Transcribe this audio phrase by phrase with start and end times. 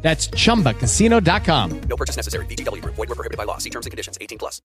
[0.00, 1.80] That's chumbacasino.com.
[1.88, 2.46] No purchase necessary.
[2.46, 2.94] VGW Group.
[2.94, 3.58] Void were prohibited by law.
[3.58, 4.16] See terms and conditions.
[4.20, 4.62] 18 plus.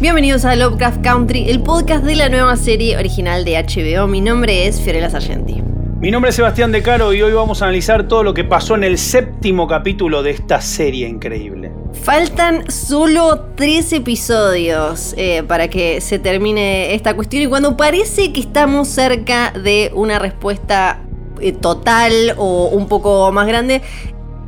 [0.00, 4.06] Bienvenidos a Lovecraft Country, el podcast de la nueva serie original de HBO.
[4.06, 5.62] Mi nombre es Fiorella Sargenti.
[6.00, 8.74] Mi nombre es Sebastián De Caro y hoy vamos a analizar todo lo que pasó
[8.74, 11.72] en el séptimo capítulo de esta serie increíble.
[11.92, 18.40] Faltan solo tres episodios eh, para que se termine esta cuestión y cuando parece que
[18.40, 21.02] estamos cerca de una respuesta
[21.38, 23.82] eh, total o un poco más grande,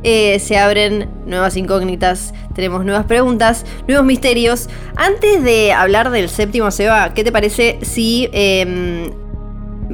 [0.01, 4.69] eh, se abren nuevas incógnitas, tenemos nuevas preguntas, nuevos misterios.
[4.95, 9.11] Antes de hablar del séptimo Seba, ¿qué te parece si em,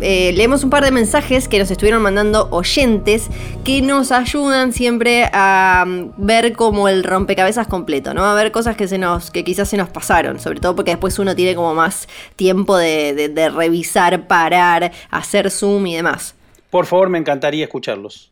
[0.02, 3.28] eh, leemos un par de mensajes que nos estuvieron mandando oyentes
[3.64, 8.26] que nos ayudan siempre a mm, ver como el rompecabezas completo, ¿no?
[8.26, 11.74] A ver cosas que quizás se nos pasaron, sobre todo porque después uno tiene como
[11.74, 16.36] más tiempo de- de revisar, parar, hacer zoom y demás.
[16.70, 18.32] Por favor, me encantaría escucharlos.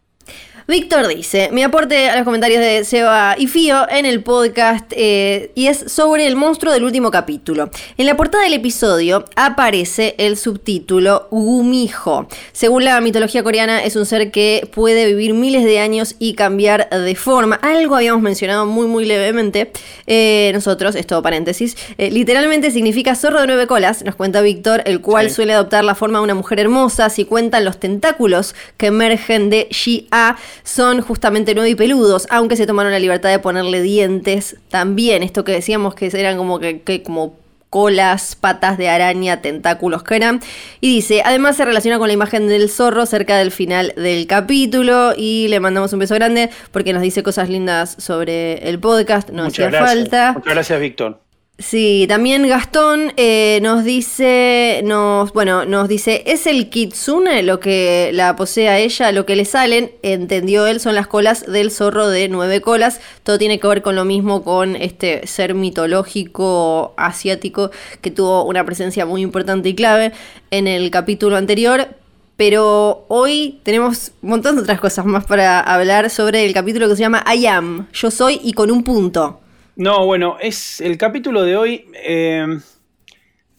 [0.69, 5.49] Víctor dice, mi aporte a los comentarios de Seba y Fío en el podcast eh,
[5.55, 7.69] y es sobre el monstruo del último capítulo.
[7.97, 12.27] En la portada del episodio aparece el subtítulo Gumijo.
[12.51, 16.89] Según la mitología coreana es un ser que puede vivir miles de años y cambiar
[16.89, 17.55] de forma.
[17.61, 19.71] Algo habíamos mencionado muy muy levemente
[20.05, 21.77] eh, nosotros, esto paréntesis.
[21.97, 25.35] Eh, literalmente significa zorro de nueve colas, nos cuenta Víctor, el cual Sí.
[25.35, 29.69] suele adoptar la forma de una mujer hermosa si cuentan los tentáculos que emergen de
[29.71, 35.23] Shi-A son justamente nueve y peludos, aunque se tomaron la libertad de ponerle dientes también.
[35.23, 37.35] Esto que decíamos que eran como que, que como
[37.69, 40.41] colas, patas de araña, tentáculos que eran.
[40.81, 45.13] Y dice, además se relaciona con la imagen del zorro cerca del final del capítulo
[45.15, 49.43] y le mandamos un beso grande porque nos dice cosas lindas sobre el podcast, no
[49.43, 50.33] hacía falta.
[50.33, 51.26] Muchas gracias, Víctor.
[51.59, 58.11] Sí, también Gastón eh, nos dice, nos, bueno, nos dice, es el kitsune lo que
[58.13, 62.09] la posee a ella, lo que le salen, entendió él, son las colas del zorro
[62.09, 63.01] de nueve colas.
[63.23, 68.63] Todo tiene que ver con lo mismo con este ser mitológico asiático que tuvo una
[68.63, 70.11] presencia muy importante y clave
[70.51, 71.87] en el capítulo anterior.
[72.35, 76.95] Pero hoy tenemos un montón de otras cosas más para hablar sobre el capítulo que
[76.95, 79.39] se llama I am, yo soy y con un punto.
[79.77, 81.85] No, bueno, es el capítulo de hoy.
[81.93, 82.47] eh,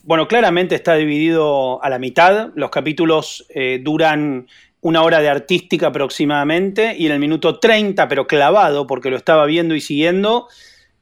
[0.02, 2.48] bueno, claramente está dividido a la mitad.
[2.56, 4.48] Los capítulos eh, duran
[4.80, 9.46] una hora de artística aproximadamente y en el minuto 30, pero clavado, porque lo estaba
[9.46, 10.48] viendo y siguiendo,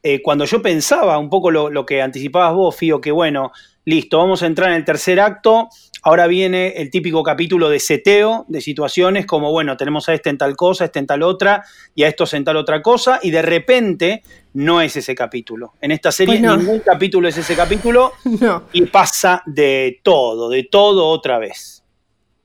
[0.03, 3.51] eh, cuando yo pensaba un poco lo, lo que anticipabas vos, Fío, que bueno,
[3.85, 5.69] listo, vamos a entrar en el tercer acto.
[6.03, 10.37] Ahora viene el típico capítulo de seteo de situaciones como, bueno, tenemos a este en
[10.37, 11.63] tal cosa, este en tal otra
[11.95, 14.23] y a estos en tal otra cosa y de repente
[14.57, 15.73] no es ese capítulo.
[15.81, 16.57] En esta serie Pues no.
[16.57, 18.63] ningún capítulo es ese capítulo No.
[18.73, 21.83] y pasa de todo, de todo otra vez.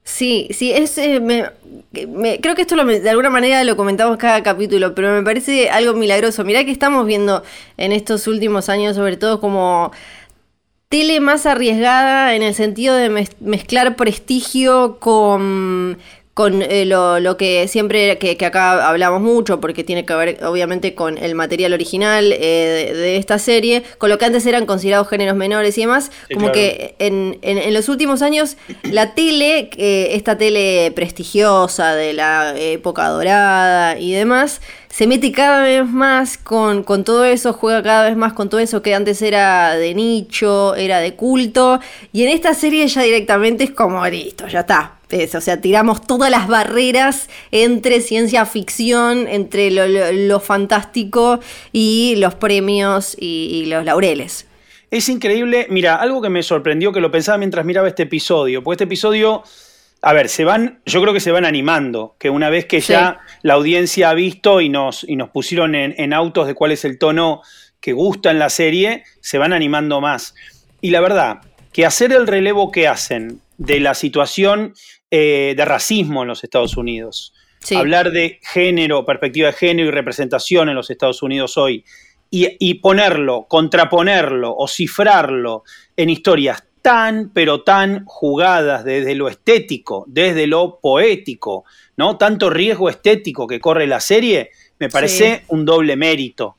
[0.05, 1.47] Sí, sí, es, eh, me-
[2.09, 5.71] me- creo que esto lo- de alguna manera lo comentamos cada capítulo, pero me parece
[5.71, 6.45] algo milagroso.
[6.45, 7.43] Mirá que estamos viendo
[7.79, 9.91] en estos últimos años, sobre todo como
[10.91, 15.97] tele más arriesgada en el sentido de mez- mezclar prestigio con,
[16.35, 20.39] con eh, lo, lo que siempre, que, que acá hablamos mucho, porque tiene que ver
[20.45, 24.65] obviamente con el material original eh, de, de esta serie, con lo que antes eran
[24.65, 26.55] considerados géneros menores y demás, Sí, como claro.
[26.55, 32.55] que en, en- en los últimos años la tele, eh, esta tele prestigiosa de la
[32.59, 34.63] época dorada y demás,
[34.95, 38.61] se mete cada vez más con, con todo eso, juega cada vez más con todo
[38.61, 41.81] eso que antes era de nicho, era de culto,
[42.13, 44.97] y en esta serie ya directamente es como listo, ya está.
[45.09, 51.41] Es, o sea, tiramos todas las barreras entre ciencia ficción, entre lo fantástico
[51.73, 54.47] y los premios y- y los laureles.
[54.91, 58.75] Es increíble, mira, algo que me sorprendió, que lo pensaba mientras miraba este episodio, porque
[58.75, 59.43] este episodio,
[60.03, 62.93] a ver, se van, yo creo que se van animando, que una vez que Sí.
[62.93, 66.73] ya la audiencia ha visto y nos, y nos pusieron en, en autos de cuál
[66.73, 67.41] es el tono
[67.81, 70.35] que gusta en la serie, se van animando más.
[70.81, 71.41] Y la verdad,
[71.73, 74.75] que hacer el relevo que hacen de la situación
[75.11, 77.77] eh, de racismo en los Estados Unidos, Sí.
[77.77, 81.85] hablar de género, perspectiva de género y representación en los Estados Unidos hoy,
[82.35, 85.65] y, ponerlo, contraponerlo o cifrarlo
[85.97, 91.65] en historias tan, pero tan jugadas desde lo estético, desde lo poético,
[91.97, 92.19] ¿no?
[92.19, 96.57] Tanto riesgo estético que corre la serie, me parece un doble mérito.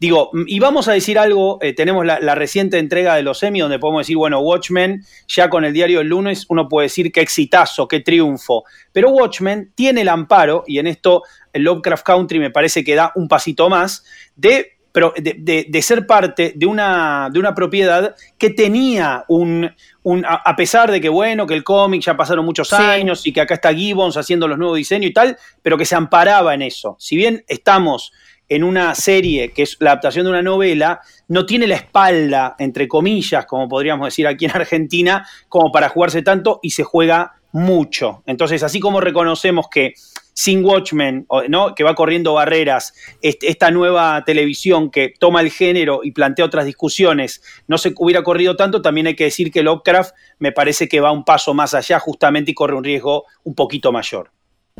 [0.00, 3.78] Digo, y vamos a decir algo, eh, tenemos la, reciente entrega de los Emmy donde
[3.78, 7.88] podemos decir, bueno, Watchmen, ya con el diario del lunes uno puede decir qué exitazo,
[7.88, 11.22] qué triunfo, pero Watchmen tiene el amparo, y en esto
[11.52, 14.04] el Lovecraft Country me parece que da un pasito más,
[14.36, 19.70] de de, ser parte de una, de una propiedad que tenía un,
[20.04, 23.40] un a, pesar de que bueno, que el cómic ya pasaron muchos años y que
[23.40, 26.96] acá está Gibbons haciendo los nuevos diseños y tal, pero que se amparaba en eso.
[27.00, 28.12] Si bien estamos
[28.48, 32.86] en una serie que es la adaptación de una novela, no tiene la espalda, entre
[32.86, 38.22] comillas, como podríamos decir aquí en Argentina, como para jugarse tanto y se juega mucho.
[38.26, 39.94] Entonces, así como reconocemos que
[40.34, 41.74] sin Watchmen, ¿no?
[41.74, 42.92] que va corriendo barreras,
[43.22, 48.56] esta nueva televisión que toma el género y plantea otras discusiones, no se hubiera corrido
[48.56, 51.98] tanto, también hay que decir que Lovecraft me parece que va un paso más allá
[51.98, 54.30] justamente y corre un riesgo un poquito mayor.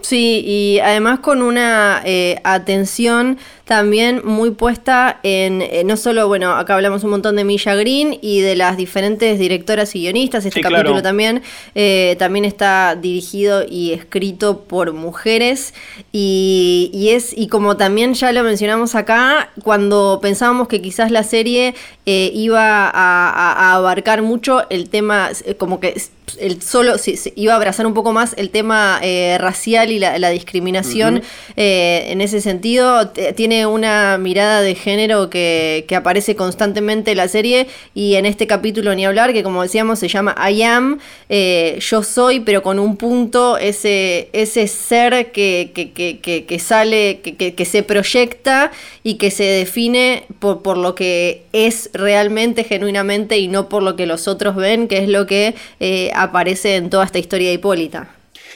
[0.03, 6.53] Sí, y además con una eh, atención también muy puesta en, eh, no solo, bueno,
[6.53, 10.61] acá hablamos un montón de Milla Green y de las diferentes directoras y guionistas, este
[10.61, 11.43] capítulo también,
[11.77, 15.75] eh, también está dirigido y escrito por mujeres
[16.11, 21.23] y, y, es, y como también ya lo mencionamos acá, cuando pensábamos que quizás la
[21.23, 21.75] serie
[22.05, 25.95] iba a, abarcar mucho el tema, como que
[26.39, 26.95] el solo
[27.37, 29.01] iba a abrazar un poco más el tema
[29.39, 31.23] racial y la, discriminación
[31.57, 38.15] en ese sentido, tiene una mirada de género que, aparece constantemente en la serie y
[38.15, 40.99] en este capítulo ni hablar, que como decíamos se llama I am,
[41.29, 47.83] eh, yo soy, pero con un punto, ese, ese ser que, que, sale, que, se
[47.83, 48.73] proyecta
[49.03, 53.95] y que se define por, por lo que es realmente, genuinamente y no por lo
[53.95, 57.55] que los otros ven, que es lo que eh, aparece en toda esta historia de
[57.55, 58.09] Hipólita.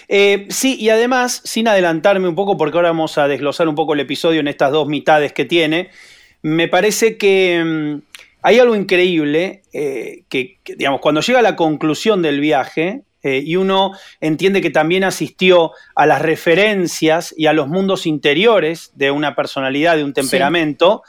[0.09, 3.95] Eh, sí, y además, sin adelantarme un poco, porque ahora vamos a desglosar un poco
[3.95, 5.91] el episodio en estas dos mitades que tiene,
[6.43, 8.03] me parece que mm,
[8.43, 13.57] hay algo increíble, eh, que, digamos, cuando llega a la conclusión del viaje, eh, y
[13.57, 19.35] uno entiende que también asistió a las referencias y a los mundos interiores de una
[19.35, 21.03] personalidad, de un temperamento,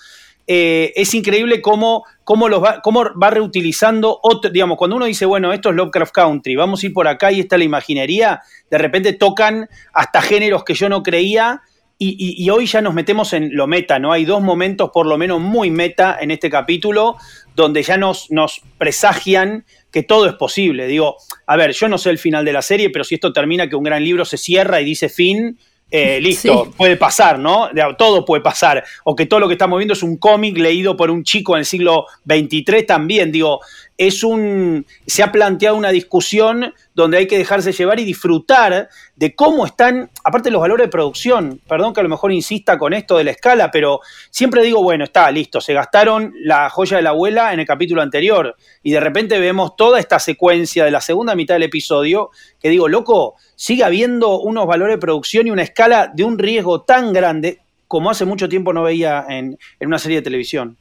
[0.50, 5.52] es increíble cómo cómo, los va, cómo va reutilizando, otro, digamos, cuando uno dice, bueno,
[5.52, 9.14] esto es Lovecraft Country, vamos a ir por acá y está la imaginería, de repente
[9.14, 11.64] tocan hasta géneros que yo no creía.
[12.02, 14.14] Y, hoy ya nos metemos en lo meta, ¿no?
[14.14, 17.18] Hay dos momentos por lo menos muy meta en este capítulo
[17.56, 20.88] donde ya nos, nos presagian que todo es posible.
[20.88, 23.68] Digo, a ver, yo no sé el final de la serie, pero si esto termina
[23.68, 25.60] que un gran libro se cierra y dice fin,
[25.92, 27.70] eh, listo, puede pasar, ¿no?
[27.98, 28.84] Todo puede pasar.
[29.04, 31.60] O que todo lo que estamos viendo es un cómic leído por un chico en
[31.60, 33.32] el siglo XXIII también.
[33.32, 33.60] Digo,
[34.00, 34.86] es un.
[35.06, 38.88] Se ha planteado una discusión donde hay que dejarse llevar y disfrutar
[39.18, 42.94] de cómo están, aparte los valores de producción, perdón que a lo mejor insista con
[42.94, 44.00] esto de la escala, pero
[44.30, 48.02] siempre digo, bueno, está listo, se gastaron la joya de la abuela en el capítulo
[48.02, 52.70] anterior y de repente vemos toda esta secuencia de la segunda mitad del episodio que
[52.70, 57.12] digo, loco, sigue habiendo unos valores de producción y una escala de un riesgo tan
[57.12, 57.60] grande
[57.90, 60.78] como hace mucho tiempo no veía en, en una serie de televisión.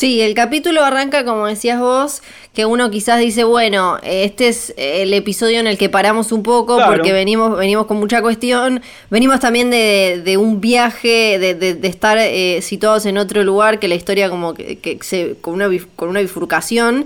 [0.00, 2.22] Sí, el capítulo arranca, como decías vos,
[2.54, 6.80] que uno quizás dice, bueno, este es el episodio en el que paramos un poco
[6.86, 8.80] porque venimos, venimos con mucha cuestión,
[9.10, 14.30] venimos también de, un viaje, de, estar eh, situados en otro lugar, que la historia
[14.30, 17.04] como que, se, con, una, con una bifurcación.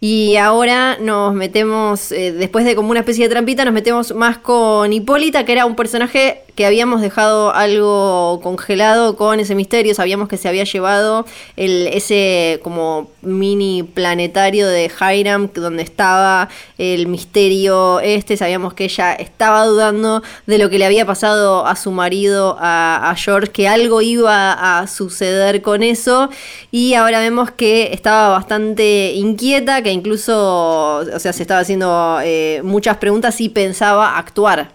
[0.00, 4.38] Y ahora nos metemos, eh, después de como una especie de trampita, nos metemos más
[4.38, 10.28] con Hipólita, que era un personaje que habíamos dejado algo congelado con ese misterio, sabíamos
[10.28, 11.24] que se había llevado
[11.56, 19.14] el, ese como mini planetario de Hiram donde estaba el misterio este, sabíamos que ella
[19.14, 24.02] estaba dudando de lo que le había pasado a su marido, a, George, que algo
[24.02, 26.28] iba a suceder con eso.
[26.70, 32.60] Y ahora vemos que estaba bastante inquieta, que incluso, o sea, se estaba haciendo eh,
[32.64, 34.70] muchas preguntas y pensaba actuar.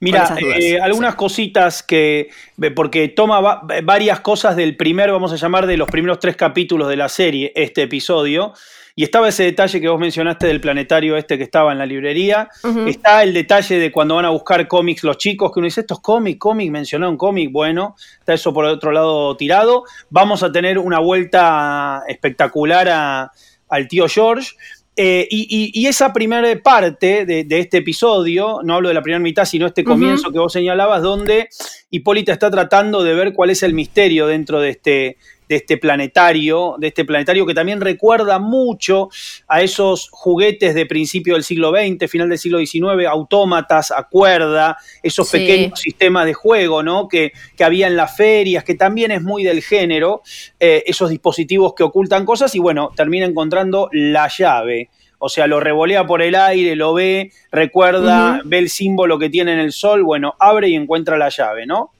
[0.00, 2.30] Mira, eh, algunas cositas que,
[2.74, 6.96] porque toma varias cosas del primer, vamos a llamar, de los primeros tres capítulos de
[6.96, 8.54] la serie, este episodio.
[8.96, 12.48] Y estaba ese detalle que vos mencionaste del planetario este que estaba en la librería.
[12.86, 16.00] Está el detalle de cuando van a buscar cómics los chicos, que uno dice, estos
[16.00, 19.84] cómics, cómics, mencionaron cómic, bueno, está eso por otro lado tirado.
[20.10, 23.30] Vamos a tener una vuelta espectacular
[23.70, 24.50] al tío George.
[24.96, 29.66] Eh, y, esa primera parte de, este episodio, no hablo de la primera mitad, sino
[29.66, 31.48] este comienzo que vos señalabas, donde
[31.88, 35.16] Hipólita está tratando de ver cuál es el misterio dentro de este,
[35.50, 39.08] de este planetario, de este planetario que también recuerda mucho
[39.48, 44.76] a esos juguetes de principio del siglo XX, final del siglo XIX, autómatas, a cuerda,
[45.02, 45.38] esos Sí.
[45.38, 47.08] pequeños sistemas de juego, ¿no?
[47.08, 50.22] Que, que había en las ferias, que también es muy del género,
[50.60, 54.88] eh, esos dispositivos que ocultan cosas y bueno, termina encontrando la llave.
[55.18, 59.52] O sea, lo revolea por el aire, lo ve, recuerda, ve el símbolo que tiene
[59.54, 61.90] en el sol, bueno, abre y encuentra la llave, ¿no?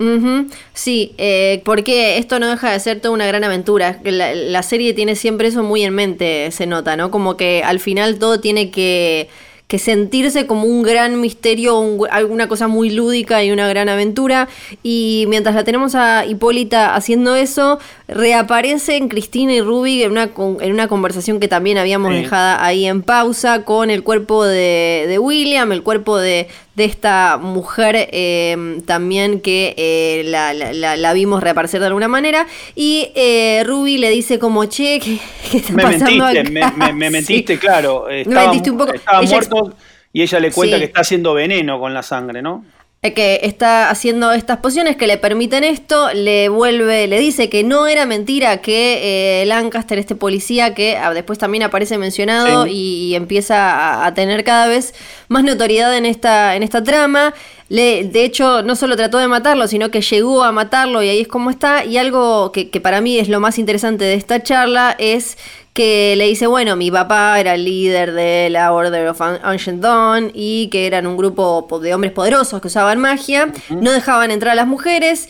[0.00, 3.98] Ujú, Sí, eh, porque esto no deja de ser toda una gran aventura.
[4.04, 7.10] La, la serie tiene siempre eso muy en mente, se nota, ¿no?
[7.10, 9.28] Como que al final todo tiene que,
[9.66, 14.48] que sentirse como un gran misterio, un- alguna cosa muy lúdica y una gran aventura.
[14.84, 20.58] Y mientras la tenemos a Hipólita haciendo eso, reaparecen Cristina y Ruby en una, con-
[20.60, 22.22] en una conversación que también habíamos Sí.
[22.22, 26.46] dejado ahí en pausa con el cuerpo de, de William, el cuerpo de,
[26.78, 32.08] de esta mujer eh, también que eh, la, la- la- la vimos reaparecer de alguna
[32.08, 32.46] manera.
[32.74, 35.18] Y eh, Ruby le dice como, che, ¿qué,
[35.50, 37.58] qué está Me pasando mentiste, acá?" me, me- me mentiste, Sí.
[37.60, 38.06] claro.
[38.08, 38.94] Me mentiste un poco.
[38.94, 39.76] estaba Ella ex- muerto
[40.12, 40.80] y ella le cuenta Sí.
[40.80, 42.64] que está haciendo veneno con la sangre, ¿no?
[43.00, 47.62] Eh, que está haciendo estas pociones que le permiten esto, le vuelve, le dice que
[47.62, 52.72] no era mentira que eh, Lancaster, este policía que ah, después también aparece mencionado Sí.
[52.72, 53.70] y, y empieza
[54.02, 54.94] a, a tener cada vez
[55.28, 57.34] más notoriedad en esta, en esta trama.
[57.68, 61.20] Le, de hecho, no solo trató de matarlo, sino que llegó a matarlo y ahí
[61.20, 61.84] es como está.
[61.84, 65.36] Y algo que, que para mí es lo más interesante de esta charla es
[65.72, 69.80] que le dice, bueno, mi papá era el líder de la Order of An- Ancient
[69.80, 74.30] Dawn y que eran un grupo po- de hombres poderosos que usaban magia, no dejaban
[74.32, 75.28] entrar a las mujeres.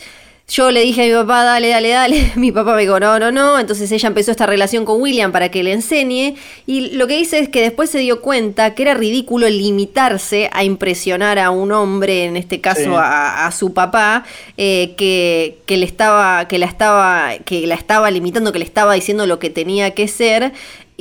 [0.49, 2.31] Yo le dije a mi papá, dale, dale, dale.
[2.35, 3.59] Mi papá me dijo, no, no, no.
[3.59, 6.35] Entonces ella empezó esta relación con William para que le enseñe.
[6.65, 10.63] Y lo que dice es que después se dio cuenta que era ridículo limitarse a
[10.63, 12.89] impresionar a un hombre, en este caso Sí.
[12.95, 14.23] a, a su papá,
[14.57, 18.95] eh, que, que le estaba, que la estaba, que la estaba limitando, que le estaba
[18.95, 20.51] diciendo lo que tenía que ser.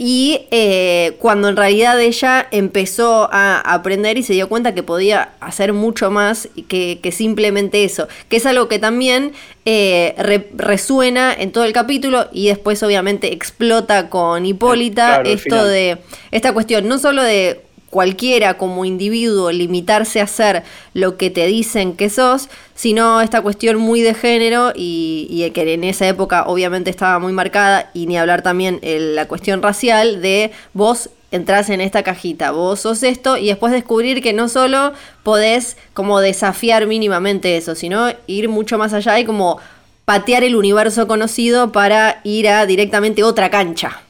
[0.00, 5.30] Y eh, cuando en realidad ella empezó a aprender y se dio cuenta que podía
[5.40, 9.32] hacer mucho más que, que simplemente eso, que es algo que también
[9.64, 15.64] eh, re- resuena en todo el capítulo y después obviamente explota con Hipólita Claro, esto
[15.66, 15.98] de
[16.30, 20.62] esta cuestión, no solo de cualquiera como individuo limitarse a hacer
[20.94, 25.84] lo que te dicen que sos, sino esta cuestión muy de género y, que en
[25.84, 30.50] esa época obviamente estaba muy marcada y ni hablar también el- la cuestión racial de
[30.74, 34.92] vos entras en esta cajita, vos sos esto y después descubrir que no solo
[35.22, 39.58] podés como desafiar mínimamente eso, sino ir mucho más allá y como
[40.04, 44.00] patear el universo conocido para ir a directamente otra cancha.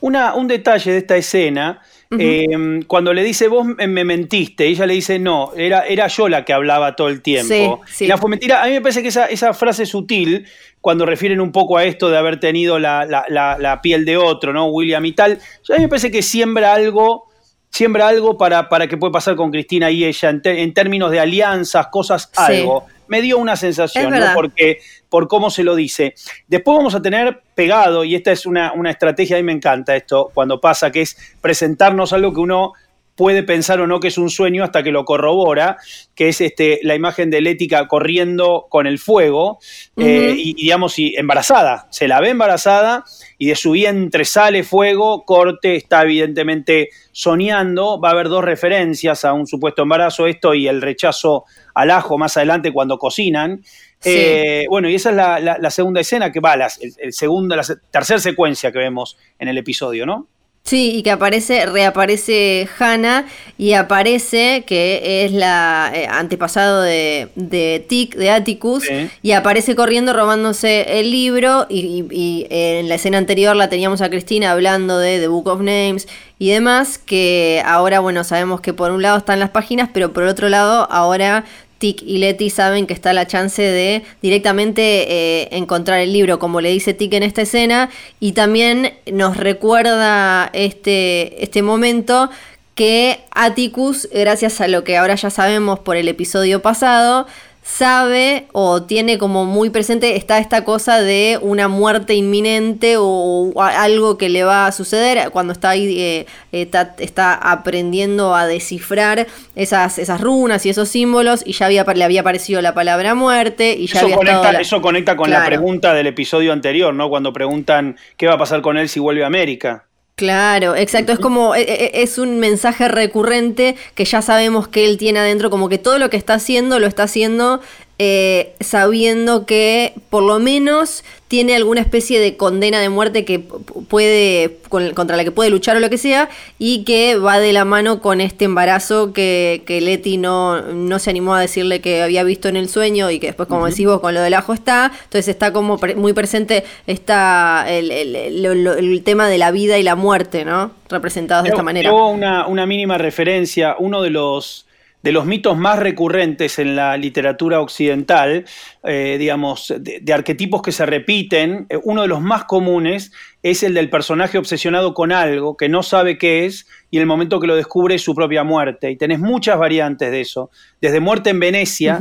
[0.00, 1.80] Un detalle de esta escena,
[2.18, 6.28] eh, cuando le dice vos me me mentiste, ella le dice no, era, era yo
[6.28, 7.80] la que hablaba todo el tiempo.
[7.86, 8.04] Sí, sí.
[8.04, 8.62] Y la fue mentira.
[8.62, 10.46] A mí me parece que esa, esa frase sutil,
[10.80, 14.16] cuando refieren un poco a esto de haber tenido la, la- la- la piel de
[14.16, 14.66] otro, ¿no?
[14.66, 15.38] William y tal,
[15.68, 17.28] a mí me parece que siembra algo.
[17.72, 21.12] Siembra algo para, para que puede pasar con Cristina y ella en, te- en términos
[21.12, 22.54] de alianzas, cosas, Sí.
[22.54, 22.86] algo.
[23.06, 24.34] Me dio una sensación, ¿no?
[24.34, 24.78] Porque
[25.10, 26.14] por cómo se lo dice.
[26.48, 29.94] Después vamos a tener pegado, y esta es una, una estrategia, a mí me encanta
[29.94, 32.72] esto, cuando pasa, que es presentarnos algo que uno
[33.20, 35.76] puede pensar o no que es un sueño hasta que lo corrobora,
[36.14, 39.58] que es este, la imagen de Lética corriendo con el fuego,
[39.98, 43.04] eh, y, y, digamos, y embarazada, se la ve embarazada
[43.36, 49.26] y de su vientre sale fuego, corte, está evidentemente soñando, va a haber dos referencias
[49.26, 53.60] a un supuesto embarazo, esto y el rechazo al ajo más adelante cuando cocinan.
[53.98, 54.12] Sí.
[54.16, 57.12] Eh, bueno, y esa es la, la- la segunda escena que va, la, el, el
[57.12, 60.26] segundo, la tercera secuencia que vemos en el episodio, ¿no?
[60.62, 63.26] Sí, y que aparece, reaparece Hannah
[63.58, 69.10] y aparece que es la eh, antepasado de, de Tic, de Atticus, Sí.
[69.22, 74.00] y aparece corriendo robándose el libro y, y- y en la escena anterior la teníamos
[74.00, 76.06] a Cristina hablando de The Book of Names
[76.38, 80.22] y demás, que ahora, bueno, sabemos que por un lado están las páginas, pero por
[80.24, 81.44] otro lado ahora
[81.80, 86.60] Tic y Letty saben que está la chance de directamente eh, encontrar el libro, como
[86.60, 87.88] le dice Tic en esta escena,
[88.20, 92.30] y también nos recuerda este, este momento
[92.74, 97.26] que Atticus, gracias a lo que ahora ya sabemos por el episodio pasado,
[97.62, 104.16] sabe o tiene como muy presente está esta cosa de una muerte inminente o algo
[104.18, 109.26] que le va a suceder cuando está ahí eh, está, está aprendiendo a descifrar
[109.56, 113.74] esas, esas runas y esos símbolos y ya había, le había aparecido la palabra muerte
[113.78, 117.08] y ya Eso había conecta, la- eso conecta con la pregunta del episodio anterior, ¿no?
[117.08, 119.84] Cuando preguntan qué va a pasar con él si vuelve a América.
[120.20, 121.12] Claro, exacto.
[121.12, 125.48] Es como, e- e- es un mensaje recurrente que ya sabemos que él tiene adentro,
[125.48, 127.62] como que todo lo que está haciendo lo está haciendo
[128.02, 134.56] eh, sabiendo que por lo menos tiene alguna especie de condena de muerte que puede
[134.70, 138.00] contra la que puede luchar o lo que sea y que va de la mano
[138.00, 142.48] con este embarazo que, que Leti no, no se animó a decirle que había visto
[142.48, 144.92] en el sueño y que después como decís vos con lo del ajo está.
[145.04, 150.46] Entonces está como muy presente está el, el, tema de la vida y la muerte
[150.46, 151.92] no representados de esta manera.
[151.92, 153.76] una, una mínima referencia.
[153.78, 154.64] Uno de los
[155.02, 158.44] de los mitos más recurrentes en la literatura occidental,
[158.84, 163.72] eh, digamos, de, arquetipos que se repiten, eh, uno de los más comunes es el
[163.72, 167.46] del personaje obsesionado con algo que no sabe qué es y en el momento que
[167.46, 168.90] lo descubre es su propia muerte.
[168.90, 171.98] Y tenés muchas variantes de eso, desde Muerte en Venecia,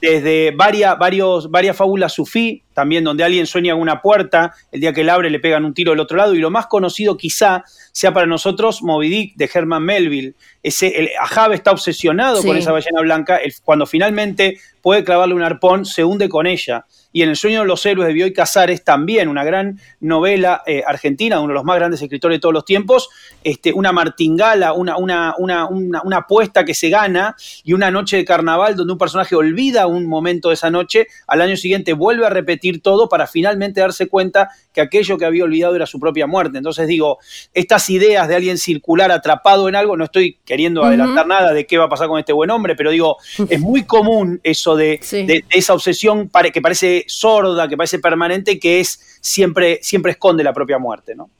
[0.00, 4.92] desde varias, varios, varias fábulas sufí, también donde alguien sueña con una puerta, el día
[4.92, 7.64] que la abre le pegan un tiro del otro lado, y lo más conocido quizá
[7.92, 10.34] sea para nosotros Moby Dick de Herman Melville.
[10.62, 15.86] Ese, el, Ahab está obsesionado con esa ballena blanca, cuando finalmente puede clavarle un arpón,
[15.86, 19.28] se hunde con ella y en El sueño de los héroes de Bioy Casares también,
[19.28, 23.10] una gran novela eh, argentina, uno de los más grandes escritores de todos los tiempos,
[23.44, 28.24] este, una martingala, una, una, una, una, apuesta que se gana y una noche de
[28.24, 32.30] carnaval donde un personaje olvida un momento de esa noche, al año siguiente vuelve a
[32.30, 36.56] repetir todo para finalmente darse cuenta que aquello que había olvidado era su propia muerte.
[36.58, 37.18] Entonces digo,
[37.52, 41.76] estas ideas de alguien circular atrapado en algo, no estoy queriendo adelantar nada de qué
[41.76, 43.18] va a pasar con este buen hombre, pero digo,
[43.50, 48.80] es muy común eso de, de esa obsesión que parece sorda, que parece permanente, que
[48.80, 51.30] es siempre, siempre esconde la propia muerte, ¿no?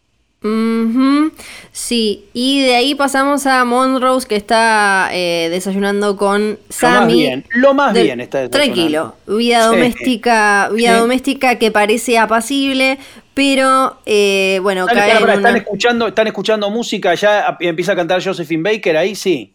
[1.70, 6.90] Sí, y de ahí pasamos a Monrose que está eh, desayunando con Sammy.
[6.90, 12.98] Lo más bien, lo más bien está Tranquilo, vida doméstica, vida doméstica que parece apacible,
[13.34, 19.14] pero eh, bueno, están, escuchando, están escuchando música, ya empieza a cantar Josephine Baker ahí,
[19.14, 19.54] sí.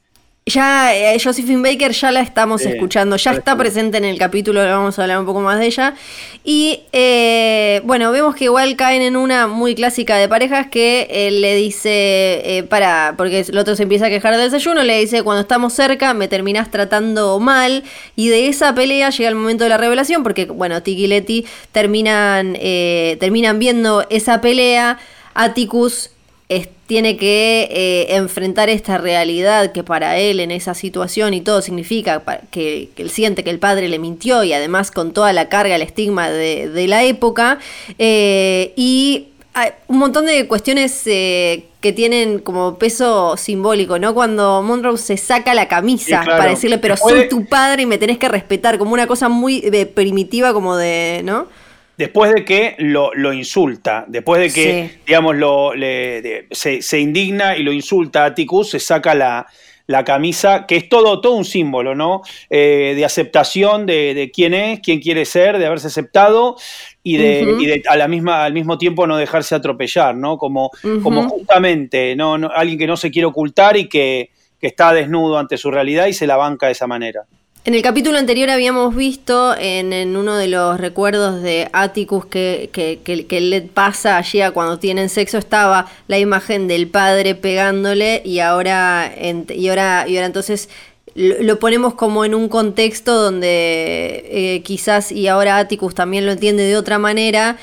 [0.50, 4.98] Ya, eh, Josephine Baker ya la estamos escuchando, ya está presente en el capítulo, vamos
[4.98, 5.94] a hablar un poco más de ella.
[6.46, 11.42] Y eh, bueno, vemos que igual caen en una muy clásica de parejas que él
[11.42, 15.42] le dice, para, porque el otro se empieza a quejar del desayuno, le dice, cuando
[15.42, 17.84] estamos cerca me terminás tratando mal.
[18.16, 21.46] Y de esa pelea llega el momento de la revelación, porque bueno, Tiki y Leti
[21.74, 22.54] terminan,
[23.20, 24.98] terminan viendo esa pelea.
[25.34, 26.12] Atticus
[26.88, 32.24] tiene que eh, enfrentar esta realidad que para él en esa situación y todo significa
[32.50, 35.82] que, él siente que el padre le mintió y además con toda la carga, el
[35.82, 37.60] estigma de, la época.
[38.00, 44.14] Eh, y hay un montón de cuestiones eh, que tienen como peso simbólico, ¿no?
[44.14, 48.18] Cuando Monroe se saca la camisa para decirle, pero soy tu padre y me tenés
[48.18, 49.62] que respetar, como una cosa muy
[49.94, 51.48] primitiva como de, ¿no?
[51.98, 55.72] Después de que lo, insulta, después de que, digamos, lo,
[56.52, 59.46] se, indigna y lo insulta a Ticus, se saca la,
[60.06, 62.22] camisa, que es todo, todo un símbolo, ¿no?
[62.50, 66.58] Eh, de aceptación de, quién es, quién quiere ser, de haberse aceptado
[67.04, 70.38] y de, a la misma, al mismo tiempo no dejarse atropellar, ¿no?
[70.38, 72.36] Como, como justamente, ¿no?
[72.54, 74.30] Alguien que no se quiere ocultar y que,
[74.60, 77.26] que está desnudo ante su realidad y se la banca de esa manera.
[77.68, 83.42] En el capítulo anterior habíamos visto en, uno de los recuerdos de Atticus que, que,
[83.42, 89.14] le pasa allí a cuando tienen sexo estaba la imagen del padre pegándole y ahora,
[89.20, 90.70] y ahora, y ahora entonces
[91.14, 96.64] lo, ponemos como en un contexto donde eh, quizás y ahora Atticus también lo entiende
[96.64, 97.58] de otra manera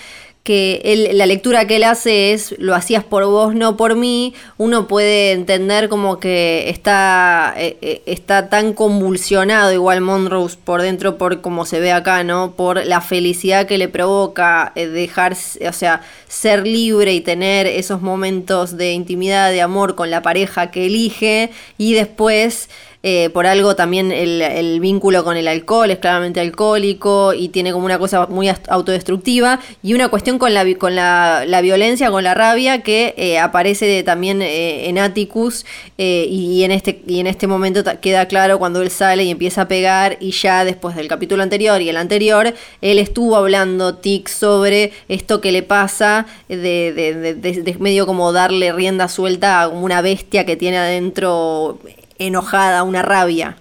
[0.45, 4.87] que la lectura que él hace es lo hacías por vos, no por mí, uno
[4.87, 11.41] puede entender como que está, eh, eh, está tan convulsionado igual Monrose por dentro por
[11.41, 12.53] como se ve acá, ¿no?
[12.57, 18.03] Por la felicidad que le provoca eh, dejar, o sea, ser libre y tener esos
[18.03, 22.69] momentos de intimidad, de amor con la pareja que elige y después
[23.07, 27.85] eh, por algo también el, vínculo con el alcohol es claramente alcohólico y tiene como
[27.85, 29.61] una cosa muy autodestructiva.
[29.83, 34.41] Y una cuestión con la, con la, violencia, con la rabia que eh, aparece también
[34.41, 35.67] eh, en Atticus
[35.99, 39.69] y, en este, y en este momento queda claro cuando él sale y empieza a
[39.69, 44.93] pegar y ya después del capítulo anterior y el anterior, él estuvo hablando tic sobre
[45.11, 50.47] esto que le pasa de, de, de medio como darle rienda suelta a una bestia
[50.47, 51.79] que tiene adentro
[52.19, 53.57] enojada, una rabia.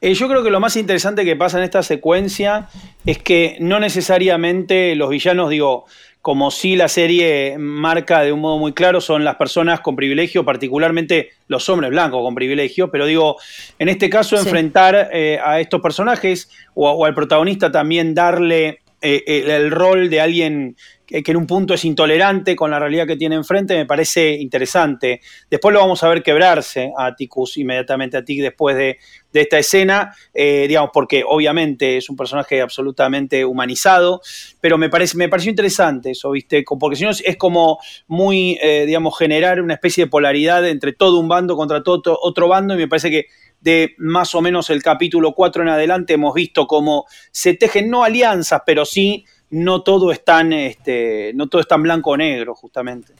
[0.00, 2.68] Eh, yo creo que lo más interesante que pasa en esta secuencia
[3.04, 5.86] es que no necesariamente los villanos, digo,
[6.22, 10.44] como si la serie marca de un modo muy claro, son las personas con privilegio,
[10.44, 13.36] particularmente los hombres blancos con privilegio, pero digo,
[13.78, 19.50] en este caso enfrentar eh, a estos personajes o, al protagonista también darle eh, el,
[19.50, 20.76] el rol de alguien
[21.10, 25.20] que, en un punto es intolerante con la realidad que tiene enfrente, me parece interesante.
[25.50, 28.98] Después lo vamos a ver quebrarse a Atticus inmediatamente a Tic después de,
[29.32, 34.20] de esta escena, eh, digamos, porque obviamente es un personaje absolutamente humanizado,
[34.60, 36.64] pero me, parece, me pareció interesante eso, ¿viste?
[36.78, 41.18] Porque si no es como muy, eh, digamos, generar una especie de polaridad entre todo
[41.18, 43.26] un bando contra todo otro bando, y me parece que
[43.60, 48.04] de más o menos el capítulo 4 en adelante hemos visto cómo se tejen no
[48.04, 52.54] alianzas, pero sí no todo es tan, este, no todo es tan blanco o negro,
[52.54, 53.12] justamente.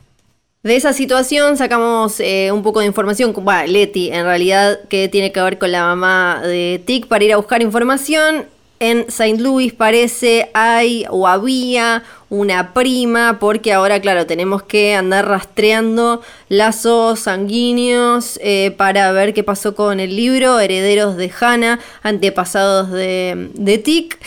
[0.62, 5.32] De esa situación sacamos eh, un poco de información, bueno, Leti en realidad, que tiene
[5.32, 8.46] que ver con la mamá de Tic para ir a buscar información.
[8.82, 9.36] En St.
[9.38, 17.20] Louis parece hay o había una prima, porque ahora, claro, tenemos que andar rastreando lazos
[17.20, 23.76] sanguíneos eh, para ver qué pasó con el libro, herederos de Hannah, antepasados de, de
[23.76, 24.18] Tic,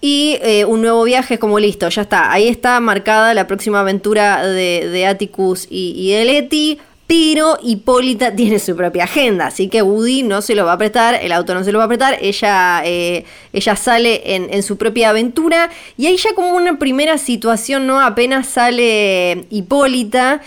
[0.00, 4.44] y eh, un nuevo viaje como listo, ya está, ahí está marcada la próxima aventura
[4.44, 6.80] de, de Atticus y, de Letty.
[7.10, 11.18] Pero Hipólita tiene su propia agenda, así que Woody no se lo va a prestar,
[11.20, 14.76] el auto no se lo va a prestar, ella, eh, ella sale en, en, su
[14.76, 18.00] propia aventura y ahí ya como una primera situación, ¿no?
[18.00, 20.40] Apenas sale Hipólita.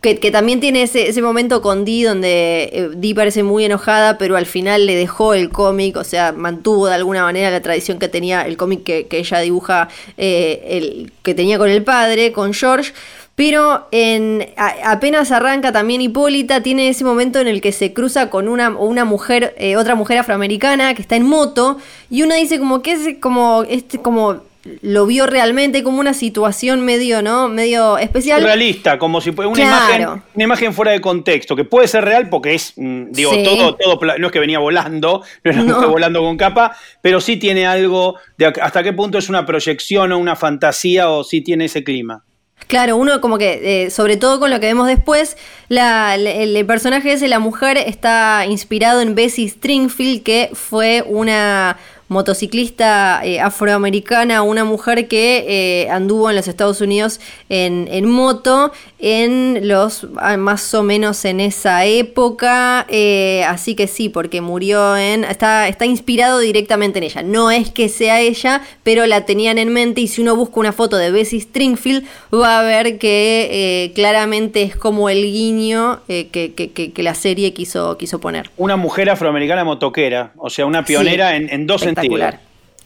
[0.00, 4.36] Que, también tiene ese, ese, momento con Dee donde eh, Dee parece muy enojada, pero
[4.36, 8.08] al final le dejó el cómic, o sea, mantuvo de alguna manera la tradición que
[8.08, 12.54] tenía el cómic que, que, ella dibuja, eh, el, que tenía con el padre, con
[12.54, 12.92] George.
[13.38, 18.48] Pero en, apenas arranca también Hipólita, tiene ese momento en el que se cruza con
[18.48, 21.78] una, una mujer, eh, otra mujer afroamericana que está en moto,
[22.10, 24.40] y uno dice como que es como, este, como
[24.82, 27.48] lo vio realmente como una situación medio, ¿no?
[27.48, 28.42] Medio especial.
[28.42, 30.02] Realista, como si fuera una, claro.
[30.02, 33.42] imagen, una imagen fuera de contexto, que puede ser real porque es, digo, sí.
[33.44, 35.88] todo, todo, no es que venía volando, no es la no.
[35.88, 40.18] volando con capa, pero sí tiene algo de hasta qué punto es una proyección o
[40.18, 42.24] una fantasía o sí tiene ese clima.
[42.66, 45.36] Claro, uno como que, eh, sobre todo con lo que vemos después,
[45.68, 51.78] la, la, el personaje ese, la mujer, está inspirado en Bessie Stringfield, que fue una
[52.08, 58.72] motociclista eh, afroamericana, una mujer que eh, anduvo en los Estados Unidos en, en, moto
[58.98, 64.96] en los ah, más o menos en esa época, eh, así que sí, porque murió
[64.96, 67.22] en está está inspirado directamente en ella.
[67.22, 70.72] No es que sea ella, pero la tenían en mente y si uno busca una
[70.72, 76.70] foto de Bessie Stringfield va a ver que claramente es como el guiño que, que,
[76.72, 78.50] que, la serie quiso quiso poner.
[78.56, 81.36] Una mujer afroamericana motoquera, o sea, una pionera sí.
[81.36, 82.34] en, en dos sentidos.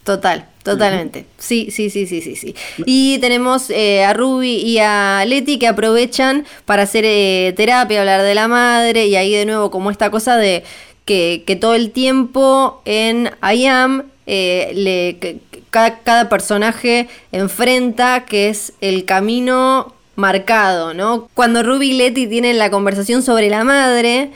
[0.03, 1.19] Total, totalmente.
[1.19, 1.27] Uh -huh.
[1.37, 2.55] Sí, sí, sí, sí, sí, sí.
[2.85, 8.21] Y tenemos eh, a Ruby y a Leti que aprovechan para hacer eh, terapia, hablar
[8.21, 10.63] de la madre y ahí de nuevo como esta cosa de
[11.05, 18.25] que, que todo el tiempo en I Am eh, le, que, cada, cada personaje enfrenta
[18.25, 21.29] que es el camino marcado, ¿no?
[21.33, 24.31] Cuando Ruby y Leti tienen la conversación sobre la madre,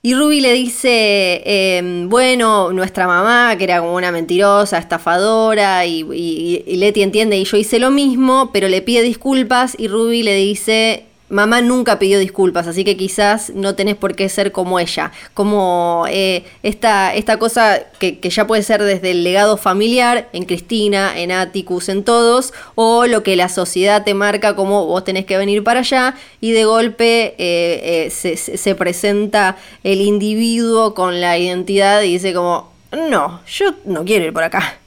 [0.00, 6.06] y Ruby le dice, eh, bueno, nuestra mamá, que era como una mentirosa, estafadora, y,
[6.12, 10.22] y, y, Leti entiende, y yo hice lo mismo, pero le pide disculpas, y Ruby
[10.22, 14.78] le dice, mamá nunca pidió disculpas, así que quizás no tenés por qué ser como
[14.78, 15.12] ella.
[15.34, 20.44] Como eh, esta, esta cosa que, que, ya puede ser desde el legado familiar, en
[20.44, 25.26] Cristina, en Atticus, en todos, o lo que la sociedad te marca como vos tenés
[25.26, 31.20] que venir para allá, y de golpe eh, eh, se, se presenta el individuo con
[31.20, 34.78] la identidad y dice como, no, yo no quiero ir por acá.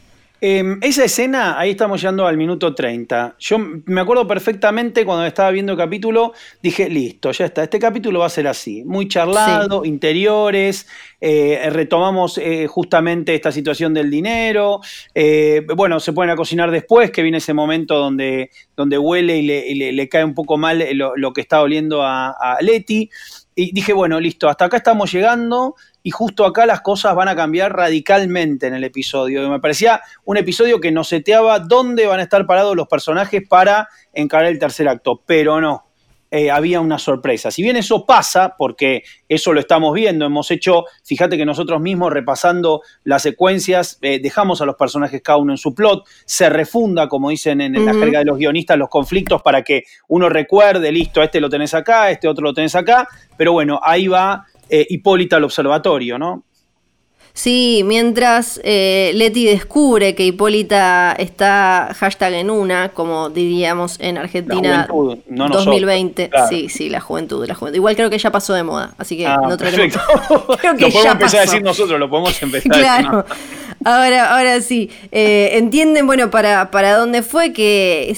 [0.43, 3.35] Eh, esa escena, ahí estamos llegando al minuto 30.
[3.37, 8.21] Yo me acuerdo perfectamente cuando estaba viendo el capítulo, dije, listo, ya está, este capítulo
[8.21, 9.89] va a ser así, muy charlado, sí.
[9.89, 10.87] interiores,
[11.19, 14.79] eh, retomamos eh, justamente esta situación del dinero,
[15.13, 19.43] eh, bueno, se pueden a cocinar después, que viene ese momento donde, donde huele y
[19.43, 22.57] le, y le, le cae un poco mal lo, lo que está oliendo a, a
[22.61, 23.11] Leti.
[23.53, 27.35] Y dije, bueno, listo, hasta acá estamos llegando y justo acá las cosas van a
[27.35, 29.47] cambiar radicalmente en el episodio.
[29.49, 33.87] Me parecía un episodio que nos seteaba dónde van a estar parados los personajes para
[34.13, 35.87] encarar el tercer acto, pero no.
[36.33, 37.51] Eh, había una sorpresa.
[37.51, 42.13] Si bien eso pasa, porque eso lo estamos viendo, hemos hecho, fíjate que nosotros mismos
[42.13, 47.09] repasando las secuencias, eh, dejamos a los personajes cada uno en su plot, se refunda,
[47.09, 47.93] como dicen en, en uh -huh.
[47.93, 51.73] la jerga de los guionistas, los conflictos para que uno recuerde, listo, este lo tenés
[51.73, 56.43] acá, este otro lo tenés acá, pero bueno, ahí va eh, Hipólita al observatorio, ¿no?
[57.33, 64.87] Sí, mientras eh, Leti descubre que Hipólita está hashtag en una, como diríamos en Argentina
[64.89, 66.29] juventud, no 2020.
[66.29, 66.47] Claro.
[66.49, 67.77] Sí, sí, la juventud, la juventud.
[67.77, 69.95] Igual creo que ya pasó de moda, así que ah, no traeremos.
[70.59, 71.37] creo que lo podemos empezar pasó.
[71.37, 73.19] a decir nosotros, lo podemos empezar claro.
[73.19, 73.37] a decir.
[73.69, 73.70] No.
[73.83, 74.89] Ahora, ahora sí.
[75.11, 78.15] Eh, entienden, bueno, para, para dónde fue que,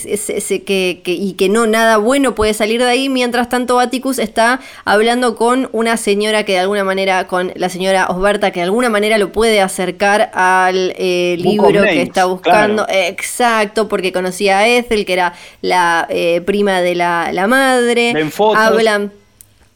[0.65, 3.09] que, y que no nada bueno puede salir de ahí.
[3.09, 8.07] Mientras tanto, Atticus está hablando con una señora que de alguna manera, con la señora
[8.07, 12.85] Osberta, que de alguna manera lo puede acercar al eh, libro que está buscando.
[12.89, 18.13] Exacto, porque conocía a Ethel, que era la eh, prima de la, la madre.
[18.55, 19.11] Hablan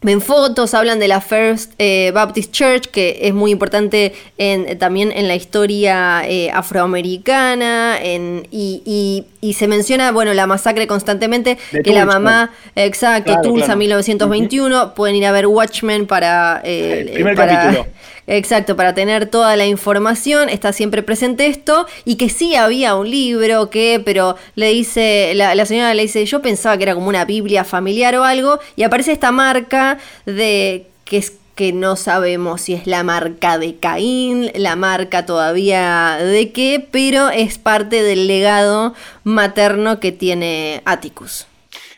[0.03, 5.11] Ven fotos, hablan de la First eh, Baptist Church, que es muy importante en, también
[5.11, 11.93] en la historia eh, afroamericana, en, y, y, se menciona, bueno, la masacre constantemente, que
[11.93, 16.61] la mamá, exacto, Tulsa 1921, pueden ir a ver Watchmen para...
[16.63, 17.87] Eh, el primer capítulo.
[18.27, 23.09] Exacto, para tener toda la información, está siempre presente esto, y que sí había un
[23.09, 27.07] libro que, pero le dice, la, la señora le dice, yo pensaba que era como
[27.07, 32.61] una Biblia familiar o algo, y aparece esta marca de que es que no sabemos
[32.61, 38.27] si es la marca de Caín, la marca todavía de qué, pero es parte del
[38.27, 41.47] legado materno que tiene Atticus.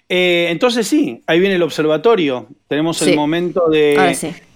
[0.08, 2.48] Eh, entonces sí, ahí viene el observatorio.
[2.70, 3.96] Tenemos el momento de,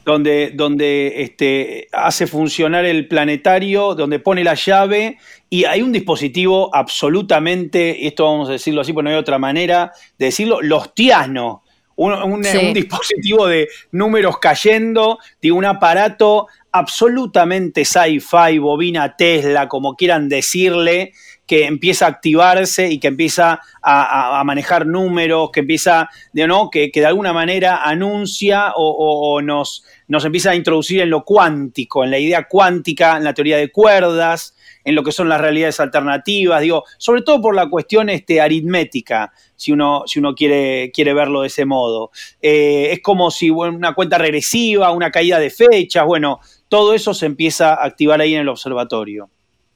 [0.05, 5.17] donde, donde este, hace funcionar el planetario, donde pone la llave
[5.49, 9.91] y hay un dispositivo absolutamente, esto vamos a decirlo así, porque no hay otra manera
[10.17, 11.63] de decirlo, lostiano.
[11.95, 12.41] Un, un,
[12.73, 21.13] dispositivo de números cayendo, de un aparato absolutamente sci-fi, bobina Tesla, como quieran decirle,
[21.45, 26.69] que empieza a activarse y que empieza a, manejar números, que empieza, ¿no?
[26.69, 32.11] que, de alguna manera anuncia o, nos, nos empieza a introducir en lo cuántico, en
[32.11, 36.61] la idea cuántica, en la teoría de cuerdas, en lo que son las realidades alternativas,
[36.61, 41.41] digo, sobre todo por la cuestión este, aritmética, si uno, si uno quiere, quiere verlo
[41.41, 42.11] de ese modo.
[42.41, 47.25] Eh, es como si una cuenta regresiva, una caída de fechas, bueno, todo eso se
[47.25, 49.29] empieza a activar ahí en el observatorio.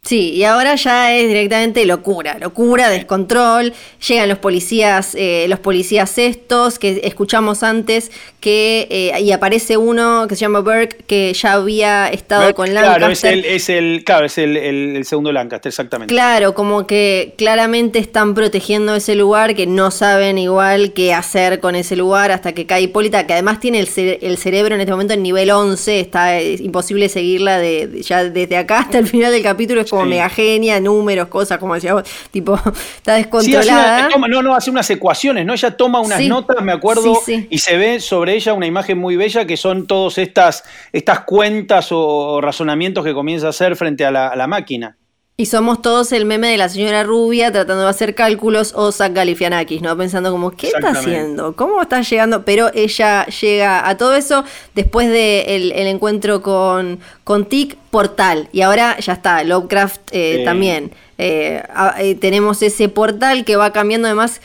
[0.04, 3.74] Sí, y ahora ya es directamente locura, locura, descontrol.
[4.08, 10.26] Llegan los policías, eh, los policías estos que escuchamos antes, que eh, y aparece uno
[10.30, 13.00] que se llama Burke que ya había estado con Lancaster.
[13.00, 16.14] Claro, es el, es el, claro, es el, segundo Lancaster, exactamente.
[16.14, 21.76] Claro, como que claramente están protegiendo ese lugar, que no saben igual qué hacer con
[21.76, 23.90] ese lugar hasta que cae Hipólita, que además tiene el,
[24.22, 28.80] el cerebro en este momento en nivel 11, está imposible seguirla de, ya desde acá
[28.80, 32.60] hasta el final del capítulo como mega genia, números, cosas, como decía vos, tipo,
[32.98, 34.10] está descontrolada.
[34.10, 35.54] no, no, hace unas ecuaciones, ¿no?
[35.54, 39.46] Ella toma unas notas, me acuerdo, y se ve sobre ella una imagen muy bella
[39.46, 44.48] que son todas estas, estas cuentas o razonamientos que comienza a hacer frente a la,
[44.48, 44.98] máquina.
[45.40, 49.14] Y somos todos el meme de la señora rubia tratando de hacer cálculos o Zach
[49.14, 49.96] Galifianakis, ¿no?
[49.96, 51.56] Pensando como, ¿qué está haciendo?
[51.56, 52.44] ¿Cómo está llegando?
[52.44, 58.50] Pero ella llega a todo eso después del de el encuentro con, con Tic Portal.
[58.52, 60.92] Y ahora ya está, Lovecraft eh, también.
[61.20, 61.62] Eh,
[62.00, 64.42] eh, tenemos ese portal que va cambiando además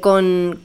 [0.00, 0.58] con,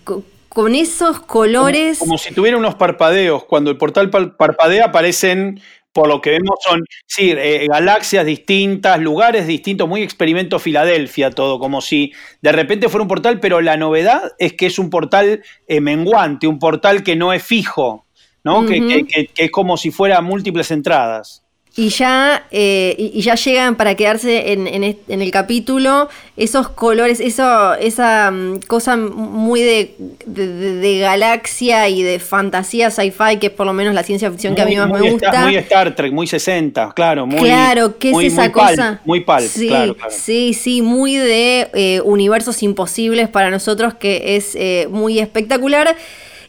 [0.48, 2.00] con, esos colores.
[2.00, 3.44] Como, como, si tuviera unos parpadeos.
[3.44, 5.60] Cuando el portal parpadea aparecen
[5.94, 11.60] por lo que vemos son, sí, eh, galaxias distintas, lugares distintos, muy experimento Filadelfia todo,
[11.60, 15.44] como si de repente fuera un portal, pero la novedad es que es un portal
[15.68, 18.06] eh, menguante, un portal que no es fijo,
[18.44, 18.66] ¿no?
[18.66, 21.44] que, es como si fuera múltiples entradas.
[21.74, 27.76] Y ya, eh, y ya llegan para quedarse en, en, el capítulo esos colores, eso,
[27.76, 33.72] esa mm, cosa muy de, de, galaxia y de fantasía sci-fi, que es por lo
[33.72, 35.46] menos la ciencia ficción que a mí más me gusta.
[35.46, 37.26] muy Star Trek, muy 60, claro.
[37.26, 39.00] Muy, claro, ¿qué es esa cosa?
[39.06, 44.56] muy pal, sí, claro, Sí, sí, muy de eh, universos imposibles para nosotros, que es
[44.56, 45.96] eh, muy espectacular.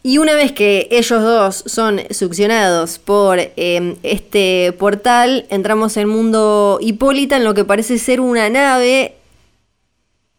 [0.05, 6.07] Y una vez que ellos dos son succionados por em, este portal, entramos en el
[6.07, 9.13] mundo Hipólita, en lo que parece ser una nave.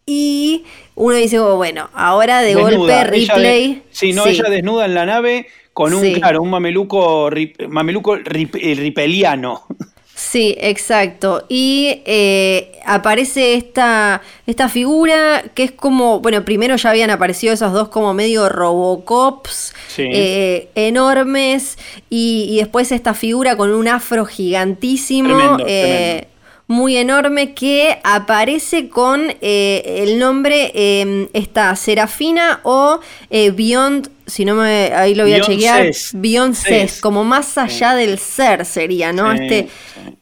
[0.05, 3.83] Y uno dice, oh, bueno, ahora de golpe replay.
[3.91, 7.31] sí, no, ella desnuda en la nave con un, claro, un mameluco,
[7.69, 9.67] mameluco ripeliano.
[10.15, 11.45] Sí, exacto.
[11.49, 17.73] Y eh, aparece esta, esta figura que es como, bueno, primero ya habían aparecido esos
[17.73, 21.79] dos como medio robocops eh, enormes
[22.11, 25.59] y, después esta figura con un afro gigantísimo.
[25.67, 26.29] Eh,
[26.67, 33.01] muy enorme que aparece con el nombre em, esta Serafina o
[33.31, 38.65] Beyond si no me, ahí lo voy a chequear, Beyoncé, como más allá del ser
[38.65, 39.33] sería, ¿no?
[39.33, 39.69] este,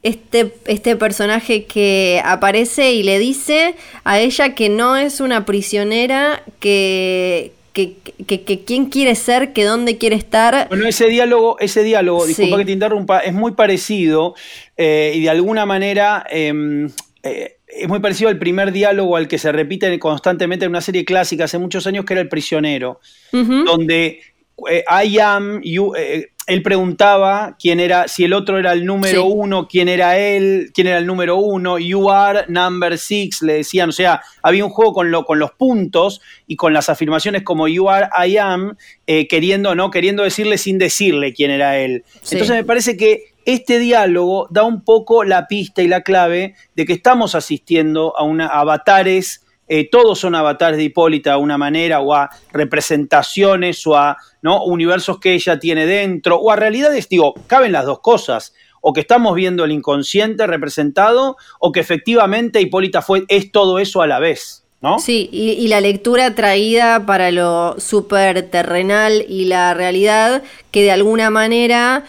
[0.01, 6.43] este, este personaje que aparece y le dice a ella que no es una prisionera,
[6.59, 7.93] que, que,
[8.27, 10.67] que- que quién quiere ser, que dónde quiere estar.
[10.69, 12.27] Bueno, ese diálogo, ese diálogo, Sí.
[12.29, 14.35] disculpa que te interrumpa, es muy parecido
[14.77, 16.89] eh, y de alguna manera em,
[17.23, 21.05] eh, es muy parecido al primer diálogo al que se repite constantemente en una serie
[21.05, 22.99] clásica hace muchos años que era El prisionero,
[23.31, 24.21] donde
[24.69, 29.21] eh, I am, you, eh, él preguntaba quién era, si el otro era el número
[29.21, 29.27] Sí.
[29.33, 33.89] uno, quién era él, quién era el número uno, you are number six, le decían,
[33.89, 37.67] o sea, había un juego con, lo, con los puntos y con las afirmaciones como
[37.67, 38.75] you are, I am,
[39.07, 39.89] eh, queriendo, ¿no?
[39.89, 42.03] Queriendo decirle sin decirle quién era él.
[42.21, 42.35] Sí.
[42.35, 46.85] Entonces me parece que este diálogo da un poco la pista y la clave de
[46.85, 52.01] que estamos asistiendo a una avatares eh, todos son avatares de Hipólita de una manera,
[52.01, 54.63] o a representaciones, o a ¿no?
[54.65, 58.99] universos que ella tiene dentro, o a realidades, digo, caben las dos cosas, o que
[58.99, 64.19] estamos viendo el inconsciente representado, o que efectivamente Hipólita fue, es todo eso a la
[64.19, 64.99] vez, ¿no?
[64.99, 70.91] Sí, y, y la lectura traída para lo súper terrenal y la realidad, que de
[70.91, 72.03] alguna manera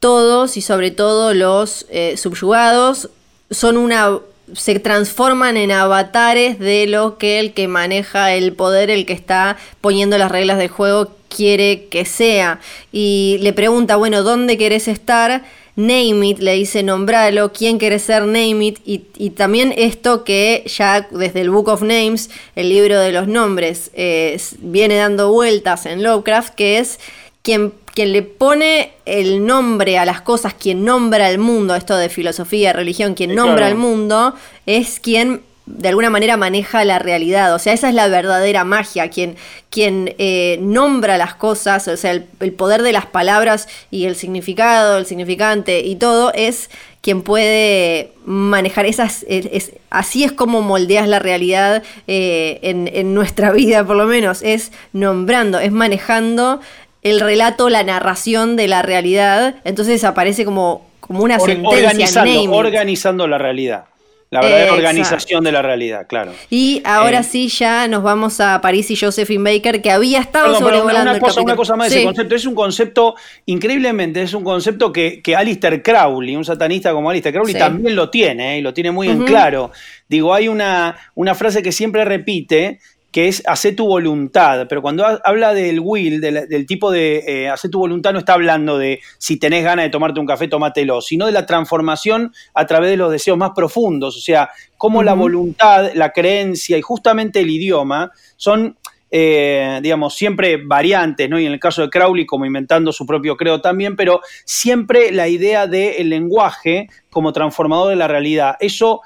[0.00, 3.10] todos y sobre todo los eh, subyugados
[3.50, 4.18] son una
[4.54, 9.56] se transforman en avatares de lo que el que maneja el poder, el que está
[9.80, 12.60] poniendo las reglas del juego, quiere que sea.
[12.90, 15.44] Y le pregunta, bueno, ¿dónde querés estar?
[15.76, 20.64] Name it, le dice nombralo, quién quiere ser Name it, y, y también esto que
[20.66, 25.86] ya desde el Book of Names, el libro de los nombres, eh, viene dando vueltas
[25.86, 26.98] en Lovecraft, que es
[27.42, 32.08] quien, quien le pone el nombre a las cosas, quien nombra al mundo, esto de
[32.08, 33.72] filosofía, religión, quien Sí, nombra claro.
[33.72, 34.34] al mundo,
[34.66, 37.54] es quien de alguna manera maneja la realidad.
[37.54, 39.36] O sea, esa es la verdadera magia, quien,
[39.70, 44.16] quien eh, nombra las cosas, o sea, el, el poder de las palabras y el
[44.16, 46.70] significado, el significante y todo, es
[47.02, 53.14] quien puede manejar esas, es- es- así es como moldeas la realidad eh, en, en
[53.14, 56.60] nuestra vida, por lo menos, es nombrando, es manejando
[57.02, 62.52] el relato, la narración de la realidad, entonces aparece como, como una Or- sentencia, organizando,
[62.52, 63.84] organizando la realidad.
[64.32, 64.78] La verdadera Exacto.
[64.86, 66.32] organización de la realidad, claro.
[66.50, 70.44] Y ahora Eh, sí, ya nos vamos a París y Josephine Baker, que había estado
[70.44, 71.96] Perdón, una, sobrevolando una cosa, una cosa más de Sí.
[71.98, 72.34] ese concepto.
[72.36, 77.34] Es un concepto, increíblemente, es un concepto que, que Alistair Crowley, un satanista como Alistair
[77.34, 77.58] Crowley, Sí.
[77.58, 78.58] también lo tiene, ¿eh?
[78.58, 79.72] y lo tiene muy en claro.
[80.08, 82.78] Digo, hay una, una frase que siempre repite,
[83.12, 87.24] que es hace tu voluntad, pero cuando ha- habla del will, del, del tipo de
[87.26, 90.46] eh, hace tu voluntad, no está hablando de si tenés ganas de tomarte un café,
[90.48, 95.02] tómatelo, sino de la transformación a través de los deseos más profundos, o sea, cómo
[95.02, 98.76] la voluntad, la creencia y justamente el idioma son
[99.12, 101.40] eh, digamos, siempre variantes, ¿no?
[101.40, 105.26] Y en el caso de Crowley, como inventando su propio creo también, pero siempre la
[105.26, 108.54] idea del lenguaje como transformador de la realidad.
[108.60, 109.00] Eso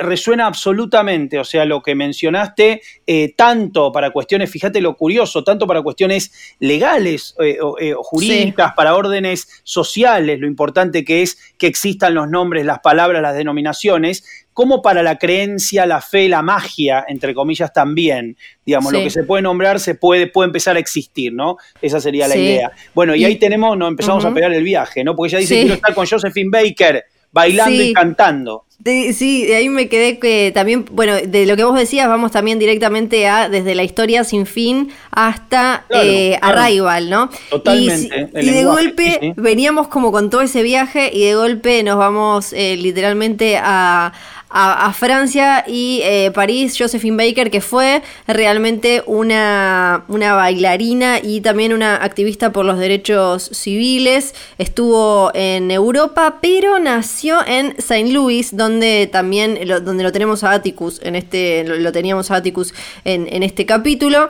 [0.00, 5.66] resuena absolutamente, o sea, lo que mencionaste, eh, tanto para cuestiones, fíjate lo curioso, tanto
[5.66, 11.66] para cuestiones legales eh, o eh, jurídicas, para órdenes sociales, lo importante que es que
[11.68, 17.04] existan los nombres, las palabras, las denominaciones, como para la creencia, la fe, la magia,
[17.08, 18.36] entre comillas, también.
[18.66, 18.98] Digamos, Sí.
[18.98, 21.56] lo que se puede nombrar se puede, puede empezar a existir, ¿no?
[21.80, 22.40] Esa sería la Sí.
[22.40, 22.72] idea.
[22.92, 25.14] Bueno, y, Y- ahí tenemos, nos empezamos a pegar el viaje, ¿no?
[25.14, 27.90] Porque ella dice, quiero estar con Josephine Baker, bailando Sí.
[27.90, 28.64] y cantando.
[28.78, 32.32] De- sí, de ahí me quedé que también, bueno, de lo que vos decías, vamos
[32.32, 36.60] también directamente a desde la historia sin fin hasta Claro, eh, claro.
[36.60, 37.30] Arrival, ¿no?
[37.50, 39.32] Totalmente, Y, si- el y de golpe sí, sí.
[39.36, 44.14] veníamos como con todo ese viaje y de golpe nos vamos eh, literalmente a,
[44.50, 51.72] a- Francia y eh, París, Josephine Baker, que fue realmente una, una bailarina y también
[51.72, 54.34] una activista por los derechos civiles.
[54.58, 60.52] Estuvo en Europa, pero nació en Saint Louis, donde también lo, donde lo tenemos a
[60.52, 64.28] Atticus, en este, lo, lo teníamos a Atticus en, en este capítulo.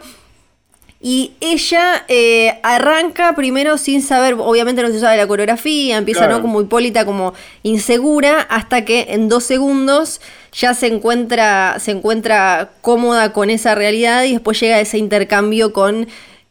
[1.02, 6.36] Y ella eh, arranca primero sin saber, obviamente no se sabe la coreografía, empieza Claro.
[6.36, 6.42] ¿no?
[6.42, 7.32] como hipólita, como
[7.62, 10.20] insegura, hasta que en dos segundos
[10.52, 16.06] ya se encuentra, se encuentra cómoda con esa realidad y después llega ese intercambio con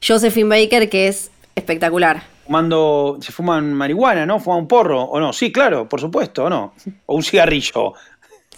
[0.05, 2.23] Josephine Baker que es espectacular.
[2.45, 4.39] Fumando, se fuman marihuana, ¿no?
[4.39, 5.31] Fuman un porro, ¿o no?
[5.31, 6.73] Sí, claro, por supuesto, ¿o no?
[7.05, 7.93] O un cigarrillo.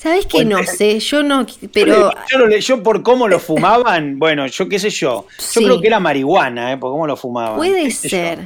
[0.02, 1.00] ¿Sabes que Bueno, no eh, sé?
[1.00, 2.12] Yo no, pero
[2.60, 5.28] yo, lo por cómo lo fumaban, bueno, yo qué sé yo.
[5.38, 5.64] Yo Sí.
[5.64, 6.78] creo que era marihuana, ¿eh?
[6.78, 7.58] Por cómo lo fumaban.
[7.58, 8.10] puede yo.
[8.10, 8.40] ser,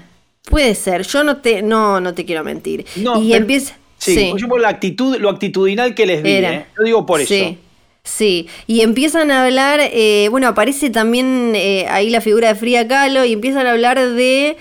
[0.49, 1.03] puede ser.
[1.03, 2.85] Yo no te, no, no te quiero mentir.
[2.97, 6.31] No, y pero- empieza, Sí, yo por la actitud, lo actitudinal que les vi.
[6.31, 6.65] ¿eh?
[6.77, 7.33] Yo digo por eso.
[7.33, 7.57] Sí.
[8.03, 12.88] Sí, y empiezan a hablar, eh, bueno, aparece también eh, ahí la figura de Frida
[12.88, 14.57] Kahlo y empiezan a hablar de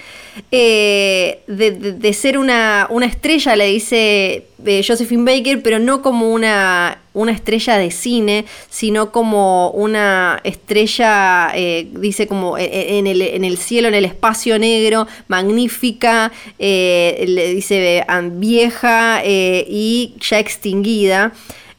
[0.50, 6.32] eh, de, de- ser una, una estrella, le dice eh, Josephine Baker, pero no como
[6.32, 13.44] una, una estrella de cine, sino como una estrella, eh, dice como en el, en
[13.44, 21.32] el cielo, en el espacio negro, magnífica, le dice vieja y ya extinguida.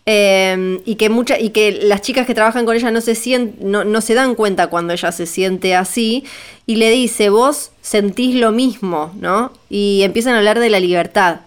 [0.08, 3.56] Eh, y que mucha, y que las chicas que trabajan con ella no se sien-
[3.60, 6.24] no, no se dan cuenta cuando ella se siente así.
[6.68, 9.52] Y le dice, vos sentís lo mismo, ¿no?
[9.70, 11.42] Y empiezan a hablar de la libertad.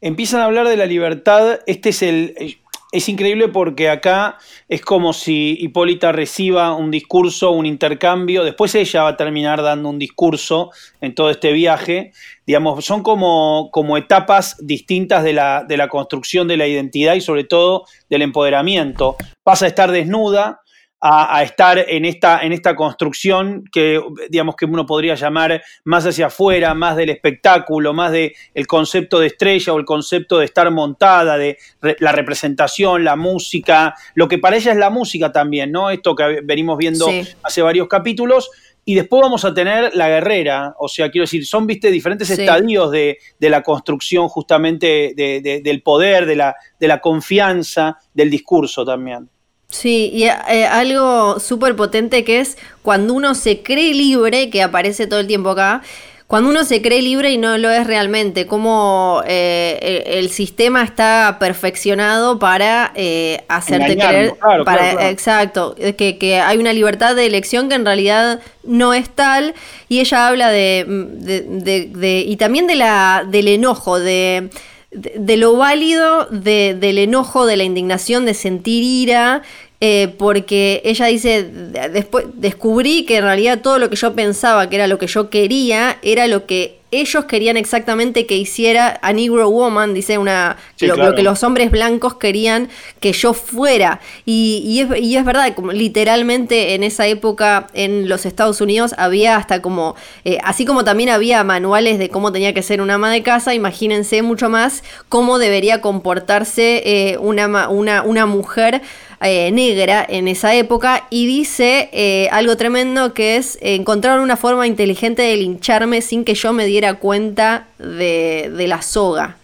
[0.00, 1.60] empiezan a hablar de la libertad.
[1.66, 2.58] Este es el.
[2.94, 4.38] Es increíble porque acá
[4.68, 8.44] es como si Hipólita reciba un discurso, un intercambio.
[8.44, 10.70] Después ella va a terminar dando un discurso
[11.00, 12.12] en todo este viaje.
[12.46, 17.20] Digamos, son como, como etapas distintas de la, de la construcción de la identidad y
[17.20, 19.16] sobre todo del empoderamiento.
[19.42, 20.60] Pasa a estar desnuda,
[21.06, 24.00] a, a estar en esta, en esta construcción que,
[24.30, 29.20] digamos, que uno podría llamar más hacia afuera, más del espectáculo, más del el concepto
[29.20, 34.28] de estrella o el concepto de estar montada, de re- la representación, la música, lo
[34.28, 35.90] que para ella es la música también, ¿no?
[35.90, 37.22] Esto que venimos viendo Sí.
[37.42, 38.50] hace varios capítulos.
[38.86, 42.34] Y después vamos a tener la guerrera, o sea, quiero decir, son, viste, diferentes Sí.
[42.34, 48.30] estadios de, de la construcción justamente de- del poder, de la, de la confianza, del
[48.30, 49.28] discurso también.
[49.74, 55.08] Sí, y eh, algo súper potente que es cuando uno se cree libre, que aparece
[55.08, 55.82] todo el tiempo acá,
[56.28, 60.84] cuando uno se cree libre y no lo es realmente, como eh, el, el sistema
[60.84, 65.10] está perfeccionado para eh, hacerte creer, claro, para, claro, claro.
[65.10, 69.54] exacto, que, que hay una libertad de elección que en realidad no es tal,
[69.88, 74.50] y ella habla de, de- de- de- y también de la, del enojo, de,
[74.90, 79.42] de, de lo válido de- del enojo, de la indignación, de sentir ira,
[79.80, 84.68] eh, porque ella dice, de- después descubrí que en realidad todo lo que yo pensaba
[84.70, 89.12] que era lo que yo quería, era lo que ellos querían exactamente que hiciera a
[89.12, 91.10] Negro Woman, dice una Sí, lo, claro.
[91.10, 92.68] lo que los hombres blancos querían
[93.00, 93.98] que yo fuera.
[94.24, 98.94] Y, y es, y es verdad, como literalmente en esa época en los Estados Unidos
[98.96, 102.94] había hasta como, eh, así como también había manuales de cómo tenía que ser una
[102.94, 108.82] ama de casa, imagínense mucho más cómo debería comportarse eh, una, una, una mujer
[109.24, 114.66] eh, negra en esa época y dice eh, algo tremendo que es encontrar una forma
[114.66, 119.36] inteligente de lincharme sin que yo me diera cuenta de, de la soga.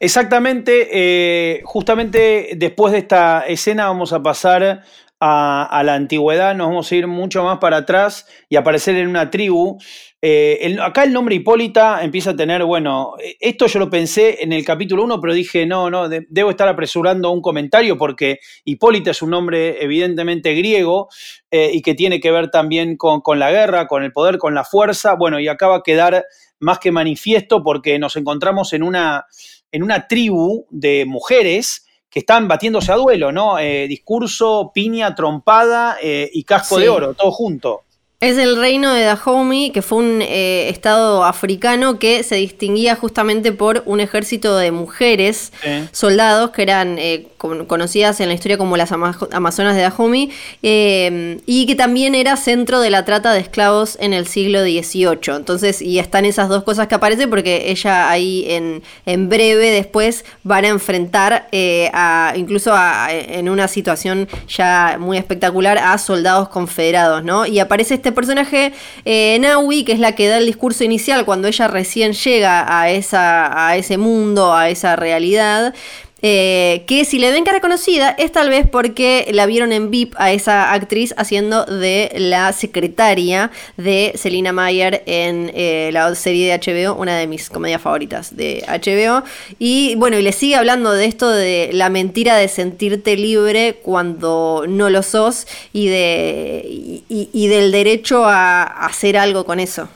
[0.00, 4.84] Exactamente, eh, justamente después de esta escena vamos a pasar
[5.18, 9.08] a, a la antigüedad, nos vamos a ir mucho más para atrás y aparecer en
[9.08, 9.78] una tribu.
[10.20, 14.42] Eh, el- acá el nombre Hipólita empieza a tener, bueno, eh, esto yo lo pensé
[14.42, 18.40] en el capítulo 1, pero dije, no, no, de- debo estar apresurando un comentario porque
[18.64, 21.08] Hipólita es un nombre evidentemente griego
[21.52, 24.54] eh, y que tiene que ver también con, con la guerra, con el poder, con
[24.56, 25.14] la fuerza.
[25.14, 26.24] Bueno, y acá va a quedar
[26.58, 29.24] más que manifiesto porque nos encontramos en una,
[29.70, 33.60] en una tribu de mujeres que están batiéndose a duelo, ¿no?
[33.60, 36.82] Eh, discurso, piña, trompada y casco Sí.
[36.82, 37.82] de oro, todo junto.
[38.20, 43.52] Es el reino de Dahomey, que fue un eh, estado africano que se distinguía justamente
[43.52, 45.88] por un ejército de mujeres, Sí.
[45.92, 50.30] soldados, que eran eh, con- conocidas en la historia como las ama- Amazonas de Dahomey,
[50.62, 55.36] eh, y que también era centro de la trata de esclavos en el siglo XVIII.
[55.36, 60.24] Entonces, y están esas dos cosas que aparecen porque ella ahí en, en breve después
[60.42, 66.48] van a enfrentar eh, a, incluso a- en una situación ya muy espectacular a soldados
[66.48, 67.46] confederados, ¿no?
[67.46, 68.72] Y aparece este personaje,
[69.04, 72.90] eh, Naui, que es la que da el discurso inicial cuando ella recién llega a,
[72.90, 75.74] esa, a ese mundo, a esa realidad.
[76.20, 80.14] Eh, que si le ven cara conocida es tal vez porque la vieron en VIP
[80.18, 86.58] a esa actriz haciendo de la secretaria de Selina Mayer en eh, la serie de
[86.58, 89.22] HBO, una de mis comedias favoritas de HBO.
[89.58, 94.64] Y bueno, y le sigue hablando de esto de la mentira de sentirte libre cuando
[94.68, 99.88] no lo sos y, de, y, del derecho a hacer algo con eso.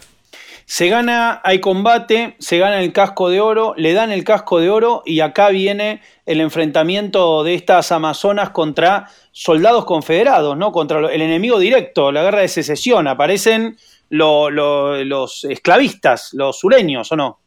[0.75, 4.71] Se gana, hay combate, se gana el casco de oro, le dan el casco de
[4.71, 10.73] oro y acá viene el enfrentamiento de estas amazonas contra soldados confederados, ¿no?
[10.73, 13.07] Contra el enemigo directo, la guerra de secesión.
[13.07, 13.77] Aparecen
[14.09, 17.41] lo- lo- los esclavistas, los sureños, ¿o no?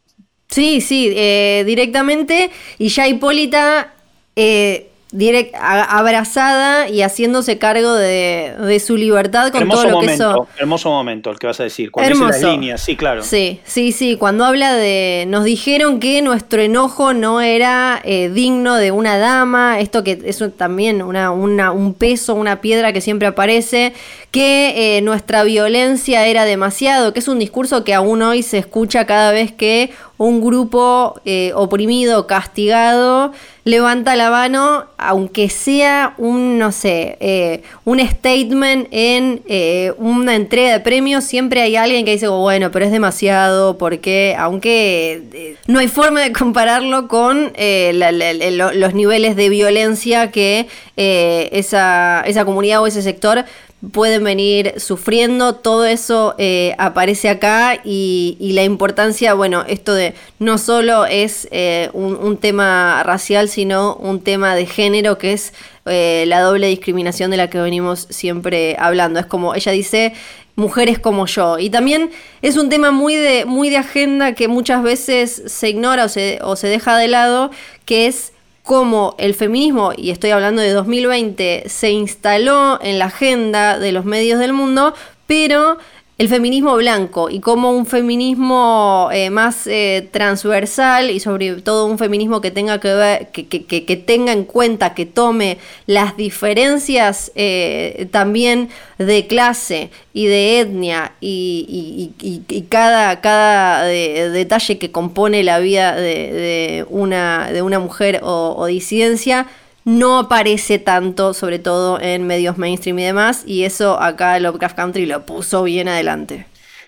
[0.48, 2.52] Sí, sí, eh, directamente.
[2.78, 3.96] Y ya Hipólita
[4.36, 10.00] eh, direct- a- abrazada y haciéndose cargo de, de su libertad con hermoso todo lo
[10.02, 10.48] que momento, eso.
[10.60, 11.92] hermoso momento el que vas a decir.
[11.92, 12.42] Cuando dice Hermoso.
[12.48, 13.24] las líneas, sí, claro.
[13.24, 14.16] Sí, sí, sí.
[14.18, 15.26] Cuando habla de.
[15.28, 19.80] Nos dijeron que nuestro enojo no era eh, digno de una dama.
[19.80, 23.94] Esto que es también una, una- un peso, una piedra que siempre aparece.
[24.36, 29.06] Que eh, nuestra violencia era demasiado, que es un discurso que aún hoy se escucha
[29.06, 33.32] cada vez que un grupo eh, oprimido, castigado,
[33.64, 39.42] levanta la mano, aunque sea un, no sé, eh, un statement en
[39.98, 45.56] una entrega de premios, siempre hay alguien que dice, bueno, pero es demasiado, porque aunque
[45.68, 50.68] no hay forma de compararlo con los niveles de violencia que
[50.98, 53.46] esa, esa comunidad o ese sector
[53.92, 60.58] pueden venir sufriendo, todo eso eh, aparece acá y, la importancia, bueno, esto de no
[60.58, 65.54] solo es eh, un, tema racial, sino un tema de género que es
[65.86, 69.20] eh, la doble discriminación de la que venimos siempre hablando.
[69.20, 70.14] Es como ella dice,
[70.56, 71.60] mujeres como yo.
[71.60, 72.12] Y también
[72.42, 76.40] es un tema muy de, muy de agenda que muchas veces se ignora o se,
[76.42, 77.52] o se deja de lado,
[77.86, 78.32] que es
[78.66, 84.06] cómo el feminismo, y estoy hablando de 2020, se instaló en la agenda de los
[84.06, 84.96] medios del mundo,
[85.28, 85.78] pero
[86.18, 91.98] el feminismo blanco y como un feminismo eh, más eh, transversal y sobre todo un
[91.98, 95.58] feminismo que tenga que ver, que, que, tenga en cuenta, que tome
[95.88, 102.12] las diferencias eh, también de clase y de etnia y,
[102.70, 109.48] cada, cada detalle que compone la vida de, una, de una mujer o, o disidencia
[109.86, 115.06] no aparece tanto, sobre todo en medios mainstream y demás, y eso acá Lovecraft Country
[115.06, 116.48] lo puso bien adelante.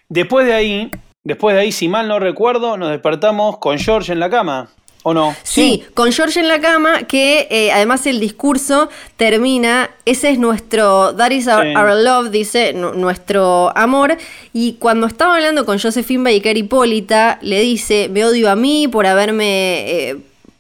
[0.10, 0.91] Después de ahí,
[1.24, 4.70] después de ahí, si mal no recuerdo, nos despertamos con George en la cama.
[5.04, 5.34] ¿O no?
[5.43, 11.16] Sí, con George en la cama, que eh, además el discurso termina, ese es nuestro,
[11.16, 14.18] that is our, love, dice, nuestro amor,
[14.52, 19.06] y cuando estaba hablando con Josephine Baker Hipólita, le dice, me odio a mí por
[19.06, 19.91] haberme...
[19.91, 20.18] Eh,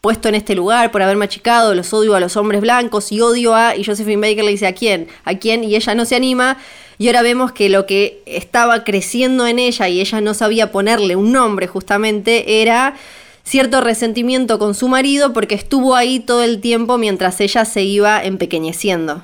[0.07, 3.53] puesto en este lugar por haberme achicado, los odio a los hombres blancos y odio
[3.53, 6.57] a, y Josephine Baker le dice a quién, a quién, y ella no se anima,
[6.97, 11.17] y ahora vemos que lo que estaba creciendo en ella y ella no sabía ponerle
[11.17, 12.95] un nombre justamente era
[13.43, 18.23] cierto resentimiento con su marido porque estuvo ahí todo el tiempo mientras ella se iba
[18.23, 19.23] empequeñeciendo.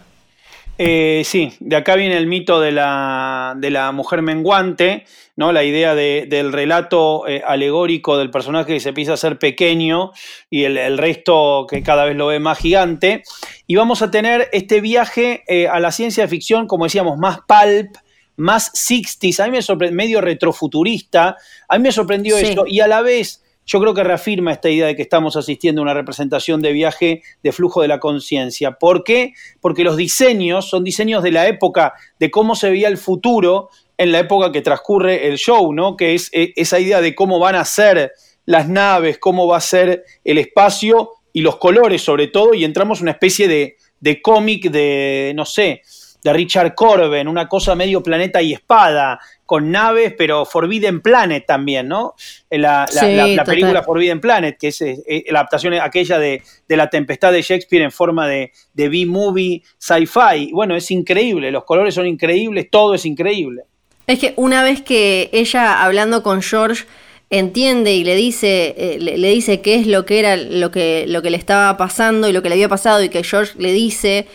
[0.78, 5.05] Eh, sí, de acá viene el mito de la, de la mujer menguante,
[5.36, 5.51] ¿no?
[5.51, 10.11] la idea del relato eh, alegórico del personaje que se empieza a ser pequeño
[10.49, 13.24] y el, resto que cada vez lo ve más gigante.
[13.67, 17.95] Y vamos a tener este viaje eh, a la ciencia ficción, como decíamos, más pulp,
[18.36, 22.88] más 60s, a mí me sorprendió, medio retrofuturista, a mí me sorprendió eso, y a
[22.88, 26.61] la vez yo creo que reafirma esta idea de que estamos asistiendo a una representación
[26.61, 28.74] de viaje de flujo de la conciencia.
[28.74, 29.34] ¿Por qué?
[29.61, 34.11] Porque los diseños son diseños de la época, de cómo se veía el futuro en
[34.11, 35.95] la época que transcurre el show, ¿no?
[35.95, 38.11] Que es eh, esa idea de cómo van a ser
[38.45, 42.99] las naves, cómo va a ser el espacio y los colores sobre todo, y entramos
[42.99, 45.82] en una especie de, de cómic de, no sé,
[46.24, 49.20] de Richard Corben, una cosa medio planeta y espada,
[49.53, 52.15] con naves, pero Forbidden Planet también, ¿no?
[52.49, 57.83] La, la, película Forbidden Planet, que es, la adaptación aquella de, La Tempestad de Shakespeare
[57.83, 60.49] en forma de, de B-movie sci-fi.
[60.51, 63.65] Bueno, es increíble, los colores son increíbles, todo es increíble.
[64.07, 66.85] Es que una vez que ella, hablando con George,
[67.29, 71.21] entiende y le dice, eh, le, dice qué es lo que era lo que, lo
[71.21, 74.25] que le estaba pasando y lo que le había pasado, y que George le dice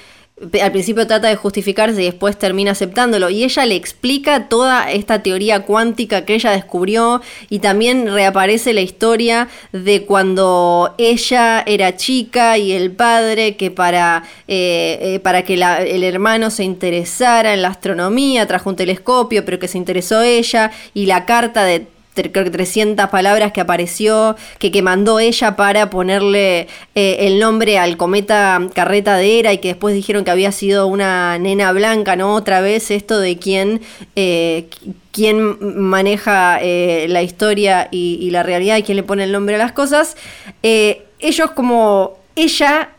[0.62, 3.30] al principio trata de justificarse y después termina aceptándolo.
[3.30, 7.20] Y ella le explica toda esta teoría cuántica que ella descubrió
[7.51, 14.24] y también reaparece la historia de cuando ella era chica y el padre que para,
[14.47, 19.59] eh, eh, para que el hermano se interesara en la astronomía trajo un telescopio, pero
[19.59, 21.86] que se interesó ella y la carta de
[22.22, 27.78] creo que 300 palabras que apareció, que, que mandó ella para ponerle eh, el nombre
[27.78, 32.16] al cometa Carreta de Era y que después dijeron que había sido una nena blanca,
[32.16, 32.34] ¿no?
[32.34, 33.80] Otra vez esto de quién,
[34.16, 34.68] eh,
[35.12, 39.58] quién maneja eh, la historia y, la realidad y quién le pone el nombre a
[39.58, 40.16] las cosas.
[40.62, 42.90] ellos como ella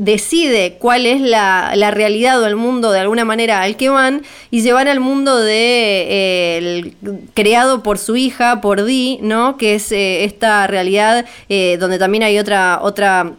[0.00, 4.62] decide cuál es la, realidad o el mundo de alguna manera al que van y
[4.62, 6.94] se van al mundo de eh,
[7.34, 9.58] creado por su hija, por Di, ¿no?
[9.58, 13.34] Que es eh, esta realidad eh, donde también hay otra, otra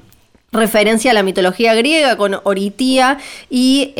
[0.51, 3.17] referencia a la mitología griega con Oritía
[3.49, 3.95] y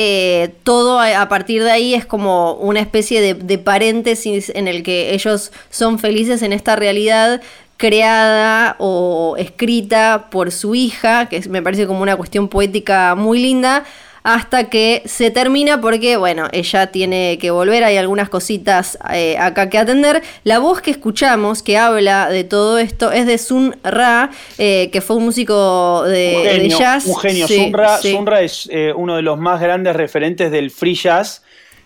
[0.63, 5.15] todo a, partir de ahí es como una especie de, de, paréntesis en el que
[5.15, 7.41] ellos son felices en esta realidad
[7.81, 13.85] creada o escrita por su hija, que me parece como una cuestión poética muy linda,
[14.21, 19.67] hasta que se termina porque, bueno, ella tiene que volver, hay algunas cositas eh, acá
[19.67, 20.21] que atender.
[20.43, 24.29] La voz que escuchamos, que habla de todo esto, es de Sun Ra,
[24.59, 27.07] eh, que fue un músico de, jazz.
[27.07, 31.41] Un genio, Sun, Ra, es eh, uno de los más grandes referentes del free jazz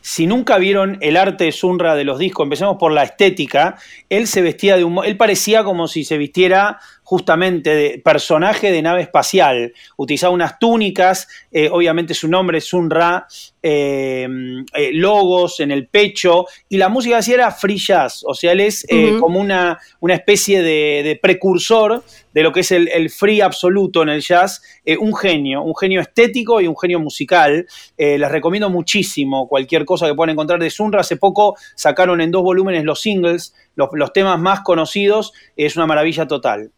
[0.06, 3.78] si nunca vieron el arte de Sunra de los discos, empecemos por la estética,
[4.08, 5.04] él se vestía de un...
[5.04, 9.72] Él parecía como si se vistiera justamente de personaje de nave espacial.
[9.96, 13.28] Utilizaba unas túnicas, eh, obviamente su nombre es Sunra,
[13.62, 14.28] eh,
[14.74, 18.62] eh, logos en el pecho, y la música así era free jazz, o sea, él
[18.62, 18.86] es
[19.20, 22.04] como una, una especie de, precursor
[22.34, 24.62] de lo que es el, free absoluto en el jazz,
[25.00, 27.68] un genio, un genio estético y un genio musical.
[27.98, 31.02] les recomiendo muchísimo cualquier cosa que puedan encontrar de Sunra.
[31.02, 35.86] Hace poco sacaron en dos volúmenes los singles, los, los temas más conocidos, es una
[35.86, 36.72] maravilla total.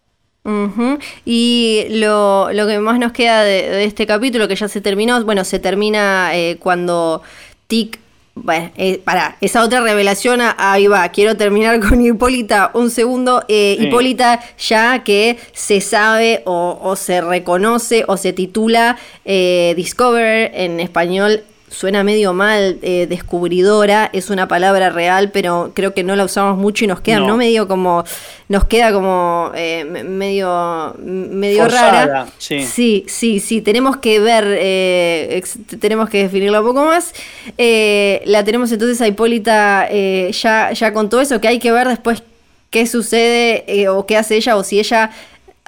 [1.26, 5.60] Y lo, que más nos queda de, este capítulo, que ya se terminó, bueno, se
[5.60, 7.22] termina eh, cuando
[7.68, 8.00] Tic
[8.39, 13.43] bueno, eh, para, esa otra revelación, ahí va, quiero terminar con Hipólita un segundo.
[13.48, 21.43] Eh, Hipólita ya que se sabe o, se reconoce o se titula Discover en español
[21.70, 26.57] suena medio mal, eh, descubridora, es una palabra real, pero creo que no la usamos
[26.57, 28.05] mucho y nos queda, no, medio como,
[28.47, 32.28] nos queda como eh, medio, medio rara.
[32.38, 32.65] Sí.
[33.07, 35.43] sí, sí, tenemos que ver, eh,
[35.80, 37.13] tenemos que definirla un poco más.
[37.57, 39.89] la tenemos entonces a Hipólita
[40.32, 42.24] ya, ya con todo eso, que hay que ver después
[42.70, 45.11] qué sucede o qué hace ella o si ella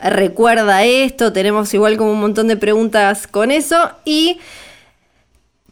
[0.02, 4.39] recuerda esto, tenemos igual como un montón de preguntas con eso y...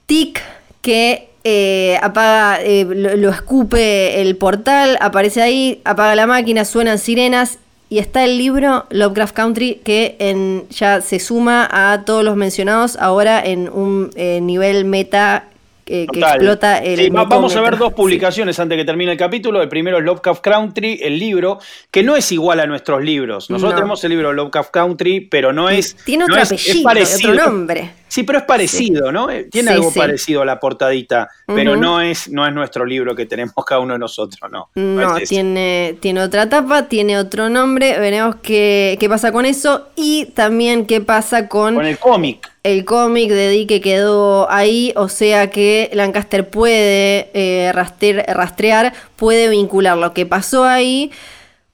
[0.07, 0.41] Tic
[0.81, 7.59] que eh, apaga, eh, lo, escupe el portal, aparece ahí, apaga la máquina, suenan sirenas
[7.89, 13.41] y está el libro Lovecraft Country que ya se suma a todos los mencionados ahora
[13.43, 15.45] en un eh, nivel meta
[15.87, 17.09] que explota el.
[17.11, 19.61] vamos a ver dos publicaciones antes que termine el capítulo.
[19.61, 21.59] El primero es Lovecraft Country, el libro,
[21.89, 23.49] que no es igual a nuestros libros.
[23.49, 25.95] Nosotros tenemos el libro Lovecraft Country, pero no es.
[26.03, 27.91] Tiene otro apellido, otro nombre.
[28.09, 29.29] Sí, pero es parecido, ¿no?
[29.29, 33.25] Eh, tiene algo parecido a la portadita, pero no, es, no es nuestro libro que
[33.25, 34.69] tenemos cada uno de nosotros, no.
[34.75, 40.27] No, tiene, tiene otra tapa, tiene otro nombre, veremos qué, qué pasa con eso y
[40.27, 41.75] también qué pasa con...
[41.75, 42.49] Con el cómic.
[42.67, 49.47] El cómic de Dee que quedó ahí, o sea que Lancaster puede eh, rastrear, puede
[49.47, 51.09] vincular lo que pasó ahí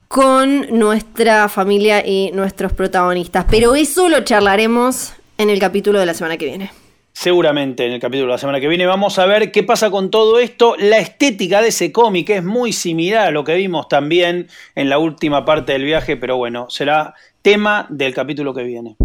[0.07, 3.47] con nuestra familia y nuestros protagonistas.
[3.49, 6.69] Pero eso lo charlaremos en el capítulo de la semana que viene.
[7.11, 10.11] Seguramente en el capítulo de la semana que viene vamos a ver qué pasa con
[10.11, 10.75] todo esto.
[10.77, 14.99] La estética de ese cómic es muy similar a lo que vimos también en la
[14.99, 18.95] última parte del viaje, pero bueno, será tema del capítulo que viene.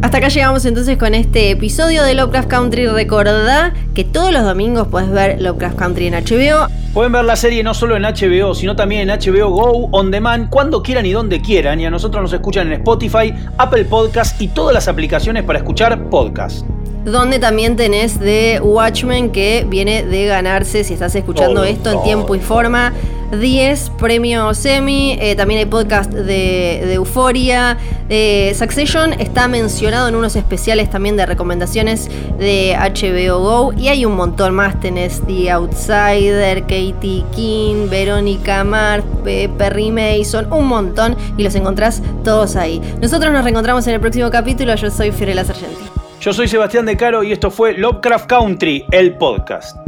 [0.00, 2.86] Hasta acá llegamos entonces con este episodio de Lovecraft Country.
[2.86, 6.68] Recordá que todos los domingos puedes ver Lovecraft Country en HBO.
[6.94, 10.50] Pueden ver la serie no solo en HBO, sino también en HBO Go, On Demand,
[10.50, 11.80] cuando quieran y donde quieran.
[11.80, 16.08] Y a nosotros nos escuchan en Spotify, Apple Podcast y todas las aplicaciones para escuchar
[16.08, 16.64] podcast
[17.04, 22.34] donde también tenés de Watchmen que viene de ganarse, si estás escuchando esto en tiempo
[22.34, 22.92] y forma,
[23.30, 27.76] 10 premios Emmy, eh, también hay podcast de, Euforia,
[28.08, 32.08] eh, Succession está mencionado en unos especiales también de recomendaciones
[32.38, 39.04] de HBO Go y hay un montón más, tenés The Outsider, Katie King, Verónica Mars,
[39.24, 42.80] Perry Mason, un montón y los encontrás todos ahí.
[43.00, 45.84] Nosotros nos reencontramos en el próximo capítulo, yo soy Fiorella Sargenti.
[46.20, 49.87] Yo soy Sebastián De Caro y esto fue Lovecraft Country, el podcast.